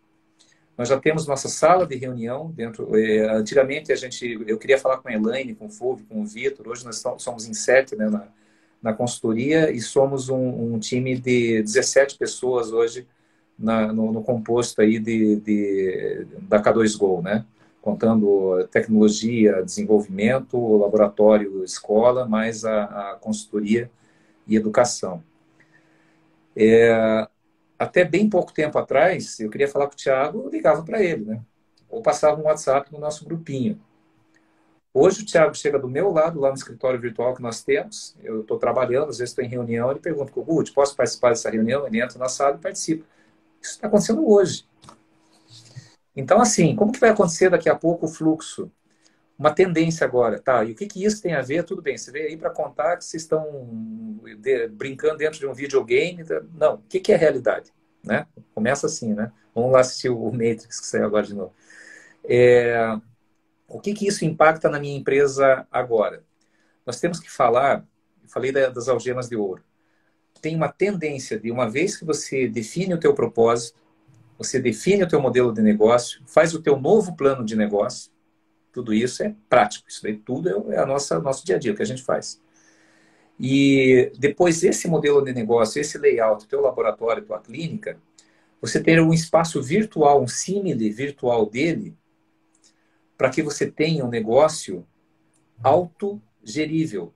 [0.79, 2.97] nós já temos nossa sala de reunião dentro.
[2.97, 6.27] Eh, antigamente a gente, eu queria falar com a Elaine, com o Fulvio, com o
[6.27, 6.69] Vitor.
[6.69, 8.29] Hoje nós somos em sete né, na,
[8.83, 13.07] na consultoria e somos um, um time de 17 pessoas hoje
[13.59, 17.45] na, no, no, composto aí de, de, da K2Go, né?
[17.87, 23.89] Contando tecnologia, desenvolvimento, laboratório, escola, mais a, a consultoria
[24.45, 25.23] e educação.
[26.57, 27.29] É,
[27.79, 31.27] até bem pouco tempo atrás, eu queria falar com o Thiago, eu ligava para ele,
[31.27, 31.41] né?
[31.89, 33.81] Ou passava um WhatsApp no nosso grupinho.
[34.93, 38.17] Hoje o Thiago chega do meu lado, lá no escritório virtual que nós temos.
[38.21, 41.87] Eu estou trabalhando, às vezes estou em reunião, ele pergunta, Guto, posso participar dessa reunião?
[41.87, 43.05] Ele entra na sala e participa.
[43.63, 44.65] Isso está acontecendo hoje.
[46.17, 48.73] Então, assim, como que vai acontecer daqui a pouco o fluxo?
[49.39, 50.65] Uma tendência agora, tá?
[50.65, 51.63] E o que, que isso tem a ver?
[51.65, 55.53] Tudo bem, você veio aí para contar que vocês estão de, brincando dentro de um
[55.53, 56.25] videogame.
[56.25, 56.43] Tá?
[56.55, 57.71] Não, o que, que é realidade?
[58.03, 58.27] Né?
[58.55, 59.31] Começa assim, né?
[59.55, 61.53] Vamos lá assistir o Matrix que saiu agora de novo.
[62.25, 62.99] É,
[63.69, 66.25] o que, que isso impacta na minha empresa agora?
[66.87, 67.85] Nós temos que falar,
[68.27, 69.63] falei das algemas de ouro,
[70.41, 73.81] tem uma tendência de, uma vez que você define o teu propósito,
[74.39, 78.11] você define o teu modelo de negócio, faz o teu novo plano de negócio.
[78.73, 79.89] Tudo isso é prático.
[79.89, 82.41] Isso daí tudo é a nossa nosso dia a dia, o que a gente faz.
[83.39, 87.99] E depois esse modelo de negócio, esse layout, teu laboratório, tua clínica,
[88.61, 91.97] você ter um espaço virtual, um símile virtual dele,
[93.17, 94.87] para que você tenha um negócio
[95.63, 97.13] autogerível,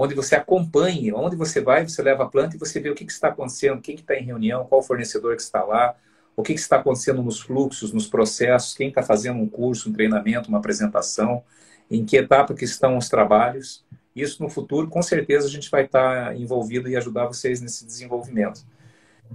[0.00, 3.04] onde você acompanhe, onde você vai, você leva a planta e você vê o que,
[3.04, 5.96] que está acontecendo, quem que está em reunião, qual fornecedor que está lá,
[6.36, 9.92] o que, que está acontecendo nos fluxos, nos processos, quem está fazendo um curso, um
[9.92, 11.42] treinamento, uma apresentação,
[11.90, 13.84] em que etapa que estão os trabalhos.
[14.14, 18.64] Isso no futuro, com certeza, a gente vai estar envolvido e ajudar vocês nesse desenvolvimento.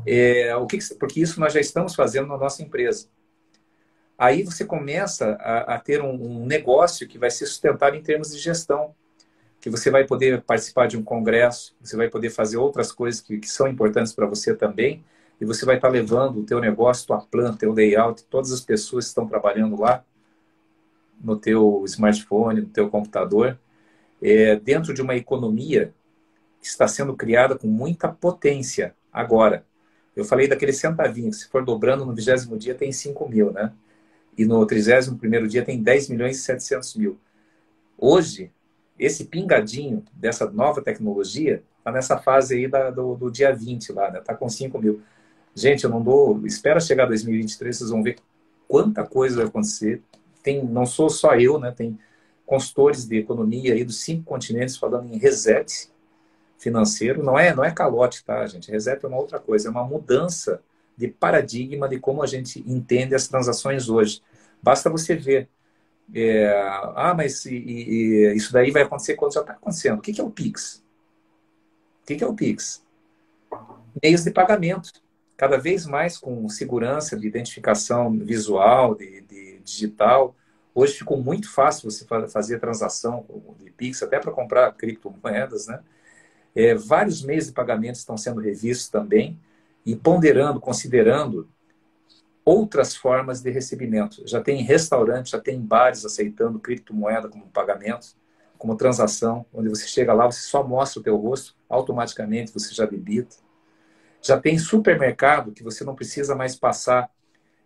[0.08, 3.10] É, o que, porque isso nós já estamos fazendo na nossa empresa.
[4.18, 8.32] Aí você começa a, a ter um, um negócio que vai ser sustentado em termos
[8.32, 8.96] de gestão
[9.64, 13.38] que você vai poder participar de um congresso, você vai poder fazer outras coisas que,
[13.38, 15.06] que são importantes para você também,
[15.40, 18.60] e você vai estar tá levando o teu negócio, tua planta, teu layout, todas as
[18.60, 20.04] pessoas que estão trabalhando lá
[21.24, 23.58] no teu smartphone, no teu computador,
[24.22, 25.94] é, dentro de uma economia
[26.60, 29.66] que está sendo criada com muita potência agora.
[30.14, 33.72] Eu falei daquele centavinho, se for dobrando no vigésimo dia tem 5 mil, né?
[34.38, 37.18] E no trigésimo primeiro dia tem 10 milhões e 700 mil.
[37.98, 38.52] Hoje,
[38.98, 44.12] esse pingadinho dessa nova tecnologia está nessa fase aí da, do, do, dia 20 lá,
[44.12, 44.22] né?
[44.22, 45.02] Tá com 5 mil.
[45.56, 46.46] Gente, eu não dou.
[46.46, 48.18] Espera chegar 2023, vocês vão ver
[48.68, 50.02] quanta coisa vai acontecer.
[50.42, 51.72] Tem, não sou só eu, né?
[51.72, 51.98] Tem
[52.46, 55.90] consultores de economia aí dos cinco continentes falando em reset
[56.58, 57.24] financeiro.
[57.24, 58.72] Não é, não é calote, tá, gente?
[58.72, 60.62] Reset é uma outra coisa, é uma mudança
[60.96, 64.22] de paradigma de como a gente entende as transações hoje.
[64.62, 65.50] Basta você ver
[66.14, 66.52] é,
[66.96, 70.00] ah, mas e, e, isso daí vai acontecer quando já está acontecendo.
[70.00, 70.84] O que, que é o Pix?
[72.02, 72.84] O que, que é o Pix?
[74.02, 74.92] Meios de pagamento.
[75.38, 80.36] Cada vez mais com segurança de identificação visual, de, de digital.
[80.76, 83.26] Hoje ficou muito fácil você fazer transação
[83.60, 85.80] de Pix, até para comprar criptomoedas, né?
[86.56, 89.40] É, vários meios de pagamento estão sendo revistos também
[89.86, 91.50] e ponderando, considerando
[92.46, 94.28] outras formas de recebimento.
[94.28, 98.16] Já tem restaurantes, já tem bares aceitando criptomoeda como pagamento.
[98.58, 102.86] como transação, onde você chega lá, você só mostra o teu rosto, automaticamente você já
[102.86, 103.36] debita.
[104.22, 107.10] Já tem supermercado que você não precisa mais passar,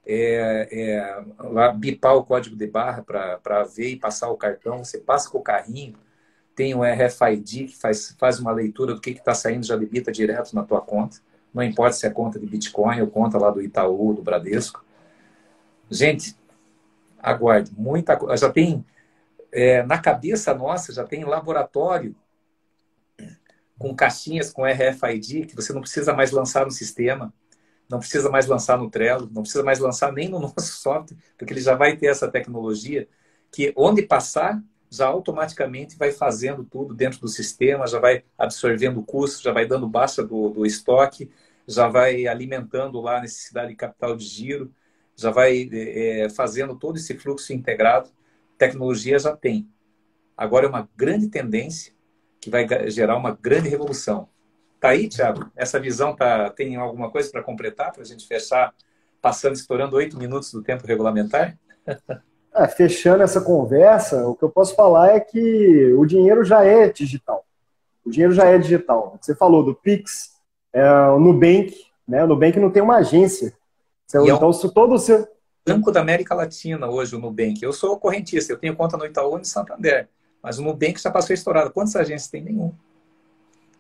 [0.06, 4.84] é, é, lá, bipar o código de barra para ver e passar o cartão.
[4.84, 5.96] Você passa com o carrinho,
[6.56, 10.56] tem o RFID que faz, faz uma leitura do que está saindo, já debita direto
[10.56, 11.18] na tua conta.
[11.58, 14.86] Não importa se é conta de Bitcoin ou conta lá do Itaú, do Bradesco.
[15.90, 16.38] Gente,
[17.18, 17.72] aguarde.
[17.76, 18.86] Muita Já tem,
[19.52, 22.16] é, na cabeça nossa, já tem laboratório
[23.76, 27.34] com caixinhas com RFID que você não precisa mais lançar no sistema,
[27.90, 31.54] não precisa mais lançar no Trello, não precisa mais lançar nem no nosso software, porque
[31.54, 33.08] ele já vai ter essa tecnologia
[33.52, 39.04] que onde passar já automaticamente vai fazendo tudo dentro do sistema, já vai absorvendo o
[39.04, 41.30] custo, já vai dando baixa do, do estoque,
[41.68, 44.74] já vai alimentando lá a necessidade de capital de giro,
[45.16, 48.10] já vai é, fazendo todo esse fluxo integrado.
[48.58, 49.68] Tecnologia já tem.
[50.36, 51.94] Agora é uma grande tendência
[52.40, 54.30] que vai gerar uma grande revolução.
[54.80, 55.52] Tá aí, Thiago?
[55.56, 58.74] Essa visão tá, tem alguma coisa para completar para a gente fechar,
[59.22, 61.58] passando, estourando oito minutos do tempo regulamentar?
[62.58, 66.90] É, fechando essa conversa, o que eu posso falar é que o dinheiro já é
[66.90, 67.46] digital.
[68.04, 69.16] O dinheiro já é digital.
[69.22, 70.37] Você falou do Pix,
[70.78, 71.76] é, o Nubank,
[72.08, 72.24] né?
[72.24, 73.54] O Nubank não tem uma agência.
[74.06, 75.28] Então, é um se todo o seu...
[75.68, 77.62] Banco da América Latina hoje, o Nubank.
[77.62, 80.08] Eu sou correntista, eu tenho conta no Itaú e no Santander.
[80.42, 81.72] Mas o Nubank já passou estourado.
[81.72, 82.42] Quantas agências tem?
[82.42, 82.72] Nenhum.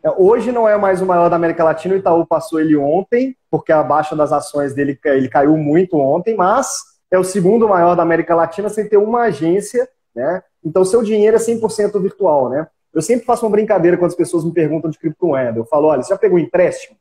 [0.04, 3.38] É, hoje não é mais o maior da América Latina, o Itaú passou ele ontem,
[3.50, 6.68] porque a baixa das ações dele ele caiu muito ontem, mas
[7.12, 10.44] é o segundo maior da América Latina sem ter uma agência, né?
[10.64, 12.68] Então, seu dinheiro é 100% virtual, né?
[12.94, 15.60] Eu sempre faço uma brincadeira quando as pessoas me perguntam de criptomoeda.
[15.60, 16.98] Eu falo, olha, você já pegou empréstimo?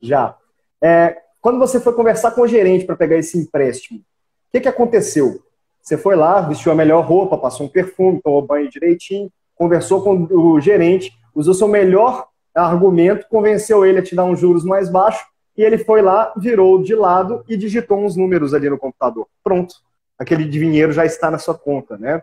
[0.00, 0.36] Já.
[0.82, 4.02] É, quando você foi conversar com o gerente para pegar esse empréstimo, o
[4.52, 5.42] que, que aconteceu?
[5.80, 10.28] Você foi lá, vestiu a melhor roupa, passou um perfume, tomou banho direitinho, conversou com
[10.30, 15.26] o gerente, usou seu melhor argumento, convenceu ele a te dar uns juros mais baixos
[15.56, 19.26] e ele foi lá, virou de lado e digitou uns números ali no computador.
[19.42, 19.74] Pronto.
[20.18, 22.22] Aquele dinheiro já está na sua conta, né?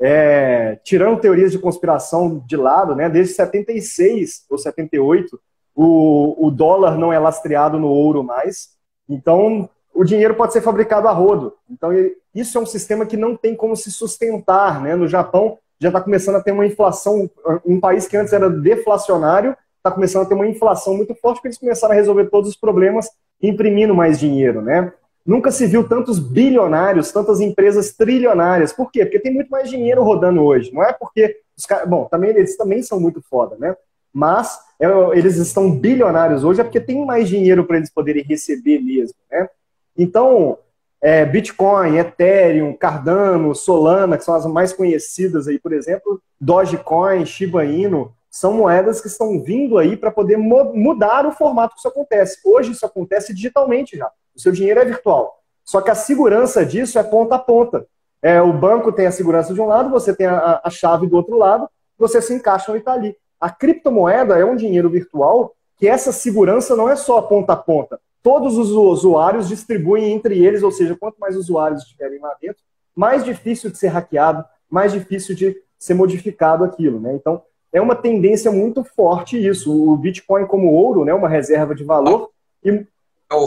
[0.00, 3.08] É, tirando teorias de conspiração de lado, né?
[3.08, 5.38] Desde 76 ou 78,
[5.74, 8.70] o, o dólar não é lastreado no ouro mais.
[9.08, 11.54] Então, o dinheiro pode ser fabricado a rodo.
[11.68, 11.90] Então,
[12.34, 14.96] isso é um sistema que não tem como se sustentar, né?
[14.96, 17.28] No Japão já está começando a ter uma inflação,
[17.64, 21.48] um país que antes era deflacionário está começando a ter uma inflação muito forte, porque
[21.48, 23.08] eles começaram a resolver todos os problemas
[23.42, 24.92] imprimindo mais dinheiro, né?
[25.30, 28.72] Nunca se viu tantos bilionários, tantas empresas trilionárias.
[28.72, 29.04] Por quê?
[29.04, 30.74] Porque tem muito mais dinheiro rodando hoje.
[30.74, 31.88] Não é porque os caras.
[31.88, 33.76] Bom, também, eles também são muito foda, né?
[34.12, 38.80] Mas é, eles estão bilionários hoje é porque tem mais dinheiro para eles poderem receber
[38.80, 39.48] mesmo, né?
[39.96, 40.58] Então,
[41.00, 47.64] é, Bitcoin, Ethereum, Cardano, Solana, que são as mais conhecidas aí, por exemplo, Dogecoin, Shiba
[47.64, 52.38] Inu, são moedas que estão vindo aí para poder mudar o formato que isso acontece.
[52.44, 54.10] Hoje isso acontece digitalmente já.
[54.34, 55.40] O seu dinheiro é virtual.
[55.64, 57.86] Só que a segurança disso é ponta a ponta.
[58.22, 61.16] É, o banco tem a segurança de um lado, você tem a, a chave do
[61.16, 61.68] outro lado,
[61.98, 63.16] você se encaixa e está ali.
[63.40, 67.98] A criptomoeda é um dinheiro virtual que essa segurança não é só ponta a ponta.
[68.22, 72.62] Todos os usuários distribuem entre eles, ou seja, quanto mais usuários estiverem lá dentro,
[72.94, 77.00] mais difícil de ser hackeado, mais difícil de ser modificado aquilo.
[77.00, 77.14] Né?
[77.14, 77.42] Então,
[77.72, 79.72] é uma tendência muito forte isso.
[79.72, 82.30] O Bitcoin como ouro, né, uma reserva de valor.
[82.64, 82.86] E...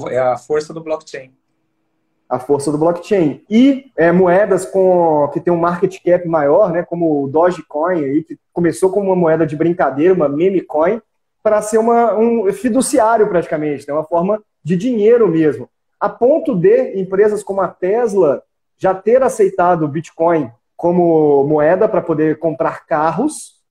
[0.10, 1.32] É a força do blockchain.
[2.30, 3.44] A força do blockchain.
[3.50, 8.24] E é, moedas com, que tem um market cap maior, né, como o Dogecoin, aí,
[8.24, 11.02] que começou como uma moeda de brincadeira, uma meme coin,
[11.44, 15.70] para ser uma, um fiduciário praticamente, né, uma forma de dinheiro mesmo.
[16.00, 18.42] A ponto de empresas como a Tesla
[18.78, 23.63] já ter aceitado o Bitcoin como moeda para poder comprar carros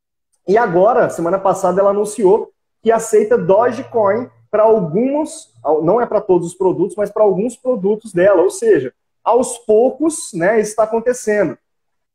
[0.46, 2.50] e agora, semana passada, ela anunciou
[2.82, 5.50] que aceita Dogecoin para alguns,
[5.82, 8.42] não é para todos os produtos, mas para alguns produtos dela.
[8.42, 8.92] Ou seja,
[9.24, 11.56] aos poucos, né, está acontecendo.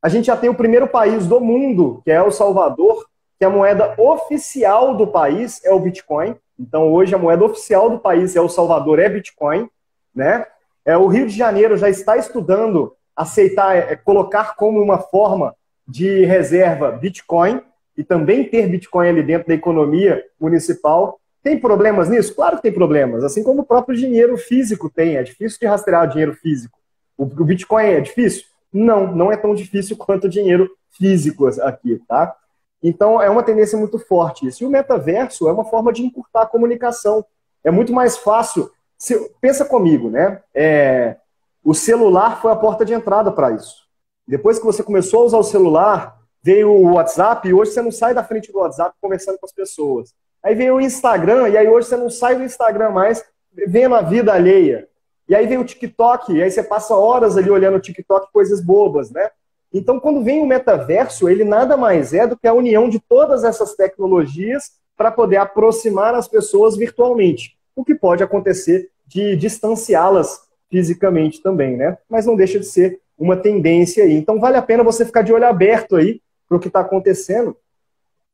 [0.02, 3.08] A gente já tem o primeiro país do mundo, que é El Salvador,
[3.40, 6.36] que a moeda oficial do país é o Bitcoin.
[6.60, 9.70] Então, hoje, a moeda oficial do país é El Salvador, é Bitcoin.
[10.14, 10.46] Né?
[10.86, 15.56] É, o Rio de Janeiro já está estudando aceitar, é, colocar como uma forma
[15.88, 17.62] de reserva Bitcoin
[17.98, 21.20] e também ter Bitcoin ali dentro da economia municipal.
[21.42, 22.36] Tem problemas nisso?
[22.36, 25.18] Claro que tem problemas, assim como o próprio dinheiro físico tem.
[25.18, 26.78] É difícil de rastrear o dinheiro físico.
[27.18, 28.46] O Bitcoin é difícil?
[28.72, 32.36] Não, não é tão difícil quanto o dinheiro físico aqui, tá?
[32.84, 34.64] Então é uma tendência muito forte isso.
[34.64, 37.26] E o metaverso é uma forma de encurtar a comunicação.
[37.64, 38.70] É muito mais fácil.
[38.98, 40.42] Se, pensa comigo, né?
[40.54, 41.18] É,
[41.64, 43.88] o celular foi a porta de entrada para isso.
[44.28, 46.17] Depois que você começou a usar o celular,
[46.48, 49.52] veio o WhatsApp e hoje você não sai da frente do WhatsApp conversando com as
[49.52, 50.14] pessoas.
[50.42, 53.22] Aí veio o Instagram e aí hoje você não sai do Instagram mais
[53.68, 54.88] vendo a vida alheia.
[55.28, 58.62] E aí vem o TikTok, e aí você passa horas ali olhando o TikTok, coisas
[58.62, 59.30] bobas, né?
[59.74, 63.44] Então, quando vem o metaverso, ele nada mais é do que a união de todas
[63.44, 67.58] essas tecnologias para poder aproximar as pessoas virtualmente.
[67.76, 70.40] O que pode acontecer de distanciá-las
[70.70, 71.98] fisicamente também, né?
[72.10, 74.14] Mas não deixa de ser uma tendência aí.
[74.14, 77.56] Então, vale a pena você ficar de olho aberto aí para o que está acontecendo.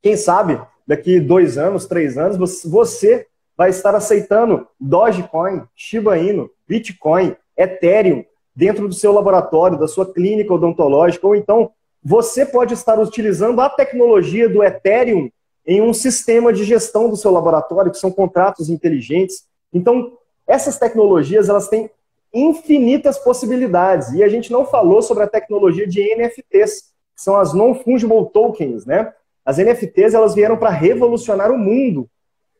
[0.02, 7.36] Quem sabe, daqui dois anos, três anos, você vai estar aceitando Dogecoin, Shiba Inu, Bitcoin,
[7.56, 11.70] Ethereum dentro do seu laboratório, da sua clínica odontológica, ou então
[12.02, 15.30] você pode estar utilizando a tecnologia do Ethereum
[15.66, 19.46] em um sistema de gestão do seu laboratório, que são contratos inteligentes.
[19.72, 20.12] Então,
[20.46, 21.90] essas tecnologias, elas têm
[22.32, 24.12] infinitas possibilidades.
[24.12, 28.84] E a gente não falou sobre a tecnologia de NFTs, que são as non-fungible tokens,
[28.84, 29.12] né?
[29.44, 32.08] As NFTs, elas vieram para revolucionar o mundo.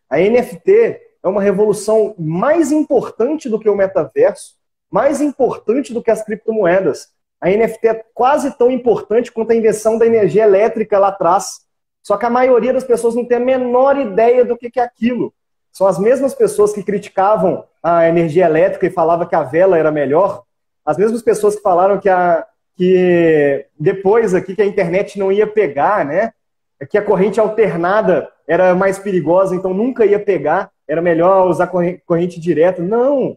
[0.09, 4.55] A NFT é uma revolução mais importante do que o metaverso,
[4.91, 7.09] mais importante do que as criptomoedas.
[7.41, 11.65] A NFT é quase tão importante quanto a invenção da energia elétrica lá atrás.
[12.03, 15.33] Só que a maioria das pessoas não tem a menor ideia do que é aquilo.
[15.73, 19.91] São as mesmas pessoas que criticavam a energia elétrica e falavam que a vela era
[19.91, 20.45] melhor,
[20.85, 22.47] as mesmas pessoas que falaram que, a,
[22.77, 26.33] que depois aqui que a internet não ia pegar, né?
[26.91, 32.41] Que a corrente alternada era mais perigosa, então nunca ia pegar, era melhor usar corrente
[32.41, 32.83] direta.
[32.83, 33.37] Não!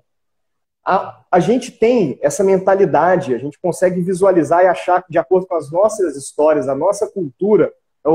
[0.86, 5.56] A, a gente tem essa mentalidade, a gente consegue visualizar e achar de acordo com
[5.56, 7.72] as nossas histórias, a nossa cultura,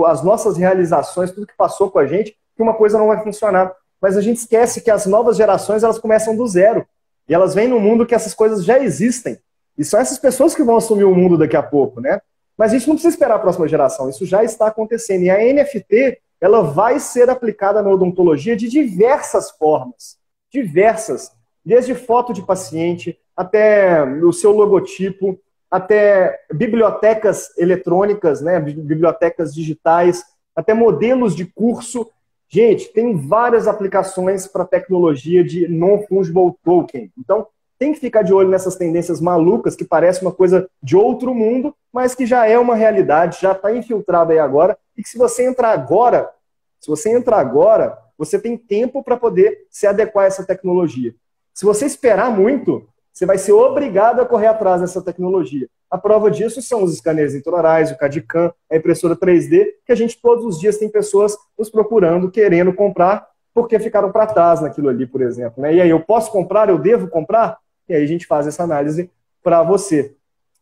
[0.07, 3.73] as nossas realizações, tudo que passou com a gente, que uma coisa não vai funcionar.
[4.01, 6.87] Mas a gente esquece que as novas gerações elas começam do zero.
[7.29, 9.39] E elas vêm no mundo que essas coisas já existem.
[9.77, 12.21] E são essas pessoas que vão assumir o mundo daqui a pouco, né?
[12.57, 15.23] Mas a gente não precisa esperar a próxima geração, isso já está acontecendo.
[15.23, 20.17] E a NFT, ela vai ser aplicada na odontologia de diversas formas.
[20.51, 21.31] Diversas.
[21.65, 25.39] Desde foto de paciente, até o seu logotipo,
[25.71, 30.23] até bibliotecas eletrônicas, né, bibliotecas digitais,
[30.55, 32.11] até modelos de curso.
[32.49, 37.11] Gente, tem várias aplicações para tecnologia de non-fungible token.
[37.19, 37.47] Então,
[37.83, 41.75] tem que ficar de olho nessas tendências malucas que parece uma coisa de outro mundo,
[41.93, 45.45] mas que já é uma realidade, já está infiltrada aí agora, e que se você
[45.45, 46.31] entrar agora,
[46.79, 51.13] se você entrar agora, você tem tempo para poder se adequar a essa tecnologia.
[51.53, 55.67] Se você esperar muito, você vai ser obrigado a correr atrás dessa tecnologia.
[55.91, 60.23] A prova disso são os escâneres intraorais, o CAD-CAM, a impressora 3D, que a gente
[60.23, 65.05] todos os dias tem pessoas nos procurando, querendo comprar, porque ficaram para trás naquilo ali,
[65.05, 65.61] por exemplo.
[65.61, 65.75] Né?
[65.75, 67.59] E aí, eu posso comprar, eu devo comprar?
[67.89, 69.11] E aí a gente faz essa análise
[69.43, 70.15] para você.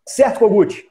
[0.06, 0.88] Certo, Kogut?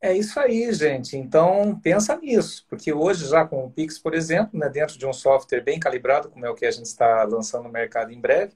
[0.00, 1.16] É isso aí, gente.
[1.16, 5.12] Então, pensa nisso, porque hoje, já com o Pix, por exemplo, né, dentro de um
[5.12, 8.52] software bem calibrado, como é o que a gente está lançando no mercado em breve,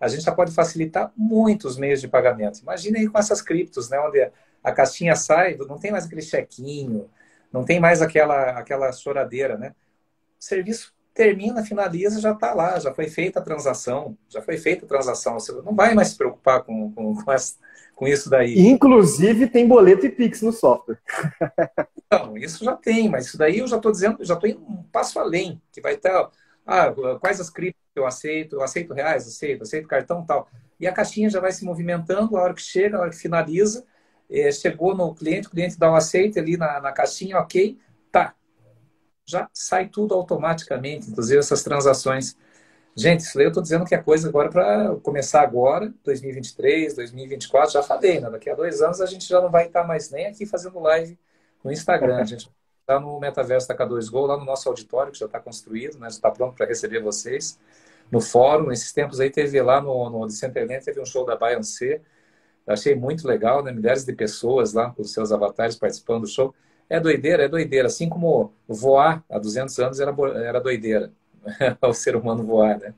[0.00, 2.60] a gente já pode facilitar muitos meios de pagamento.
[2.60, 4.30] Imagina aí com essas criptos, né, onde
[4.62, 7.10] a caixinha sai, não tem mais aquele chequinho,
[7.52, 9.74] não tem mais aquela, aquela choradeira, né?
[10.38, 14.88] Serviço termina, finaliza, já está lá, já foi feita a transação, já foi feita a
[14.88, 15.40] transação.
[15.40, 17.54] Você não vai mais se preocupar com, com, com, essa,
[17.94, 18.58] com isso daí.
[18.58, 20.98] Inclusive tem boleto e Pix no software.
[22.08, 24.80] Então, isso já tem, mas isso daí eu já estou dizendo, já estou indo um
[24.92, 26.30] passo além, que vai estar,
[26.64, 30.48] ah, quais as criptos eu aceito, eu aceito reais, aceito, aceito cartão tal.
[30.78, 33.84] E a caixinha já vai se movimentando, a hora que chega, a hora que finaliza,
[34.30, 37.76] é, chegou no cliente, o cliente dá um aceite ali na, na caixinha, ok.
[39.26, 42.36] Já sai tudo automaticamente, inclusive essas transações.
[42.94, 47.72] Gente, isso daí eu estou dizendo que é coisa agora para começar agora, 2023, 2024,
[47.72, 48.30] já falei, né?
[48.30, 51.18] Daqui a dois anos a gente já não vai estar mais nem aqui fazendo live
[51.62, 52.18] no Instagram.
[52.18, 52.48] A gente
[52.80, 56.08] está no Metaverso da K2Go, lá no nosso auditório, que já está construído, né?
[56.08, 57.58] já está pronto para receber vocês
[58.10, 58.70] no fórum.
[58.70, 62.00] Esses tempos aí teve lá no, no Decentraland, teve um show da Beyoncé.
[62.66, 63.72] Achei muito legal, né?
[63.72, 66.54] Milhares de pessoas lá com seus avatares participando do show.
[66.88, 67.88] É doideira, é doideira.
[67.88, 70.14] Assim como voar há 200 anos era,
[70.44, 71.12] era doideira.
[71.82, 72.94] o ser humano voar, né?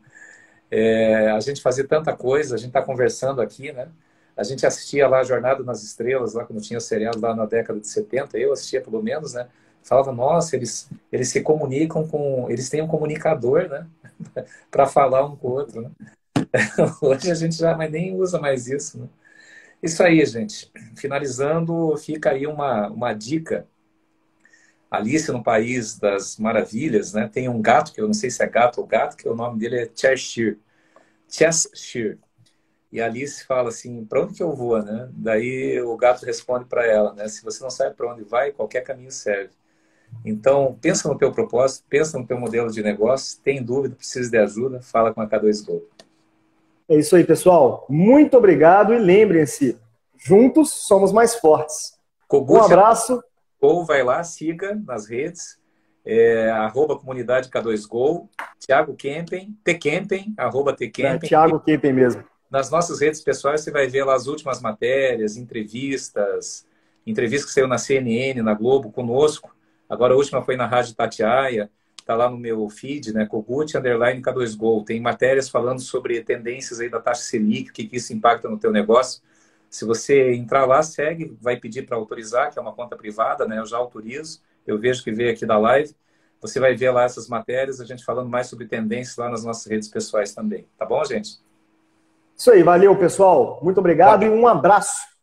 [0.71, 3.89] É, a gente fazia tanta coisa, a gente está conversando aqui, né?
[4.37, 7.47] A gente assistia lá a Jornada nas Estrelas, lá quando tinha o seriado lá na
[7.47, 9.49] década de 70, eu assistia pelo menos, né?
[9.83, 12.47] Falava, nossa, eles, eles se comunicam com.
[12.51, 13.87] Eles têm um comunicador, né?
[14.71, 15.83] para falar um com o outro.
[15.83, 15.91] Né?
[17.03, 19.01] Hoje a gente já mas nem usa mais isso.
[19.01, 19.09] Né?
[19.83, 20.71] Isso aí, gente.
[20.97, 23.67] Finalizando, fica aí uma, uma dica.
[24.91, 27.29] Alice no País das Maravilhas, né?
[27.33, 29.59] Tem um gato, que eu não sei se é gato ou gato, que o nome
[29.59, 30.59] dele é Cheshire.
[31.29, 32.19] Cheshire.
[32.91, 35.09] E a Alice fala assim: para onde que eu vou, né?
[35.13, 37.29] Daí o gato responde para ela, né?
[37.29, 39.51] Se você não sabe para onde vai, qualquer caminho serve.
[40.25, 44.39] Então, pensa no teu propósito, pensa no teu modelo de negócio, tem dúvida, precisa de
[44.39, 45.83] ajuda, fala com a K2Go.
[46.89, 47.85] É isso aí, pessoal.
[47.91, 49.79] Muito obrigado e lembrem-se,
[50.17, 51.99] juntos somos mais fortes.
[52.27, 53.23] Kogut, um abraço.
[53.61, 55.59] Ou vai lá, siga nas redes,
[56.05, 58.29] é, arroba comunidade K2Go,
[58.59, 61.05] Thiago Kempen, Tkempen, arroba Tkempen.
[61.07, 62.25] É, Thiago Kempen mesmo.
[62.51, 66.67] Nas nossas redes pessoais você vai ver lá as últimas matérias, entrevistas,
[67.07, 69.55] entrevistas que saiu na CNN, na Globo, conosco.
[69.89, 74.23] Agora a última foi na Rádio Tatiaia, está lá no meu feed, né, Kogut, underline
[74.23, 74.85] K2Go.
[74.85, 78.59] Tem matérias falando sobre tendências aí da taxa Selic, o que, que isso impacta no
[78.59, 79.21] teu negócio.
[79.71, 83.59] Se você entrar lá, segue, vai pedir para autorizar, que é uma conta privada, né?
[83.59, 84.41] Eu já autorizo.
[84.67, 85.95] Eu vejo que veio aqui da live.
[86.41, 89.67] Você vai ver lá essas matérias, a gente falando mais sobre tendências lá nas nossas
[89.67, 90.67] redes pessoais também.
[90.79, 91.41] Tá bom, gente?
[92.37, 93.59] Isso aí, valeu, pessoal.
[93.63, 94.27] Muito obrigado tá.
[94.27, 95.18] e um abraço.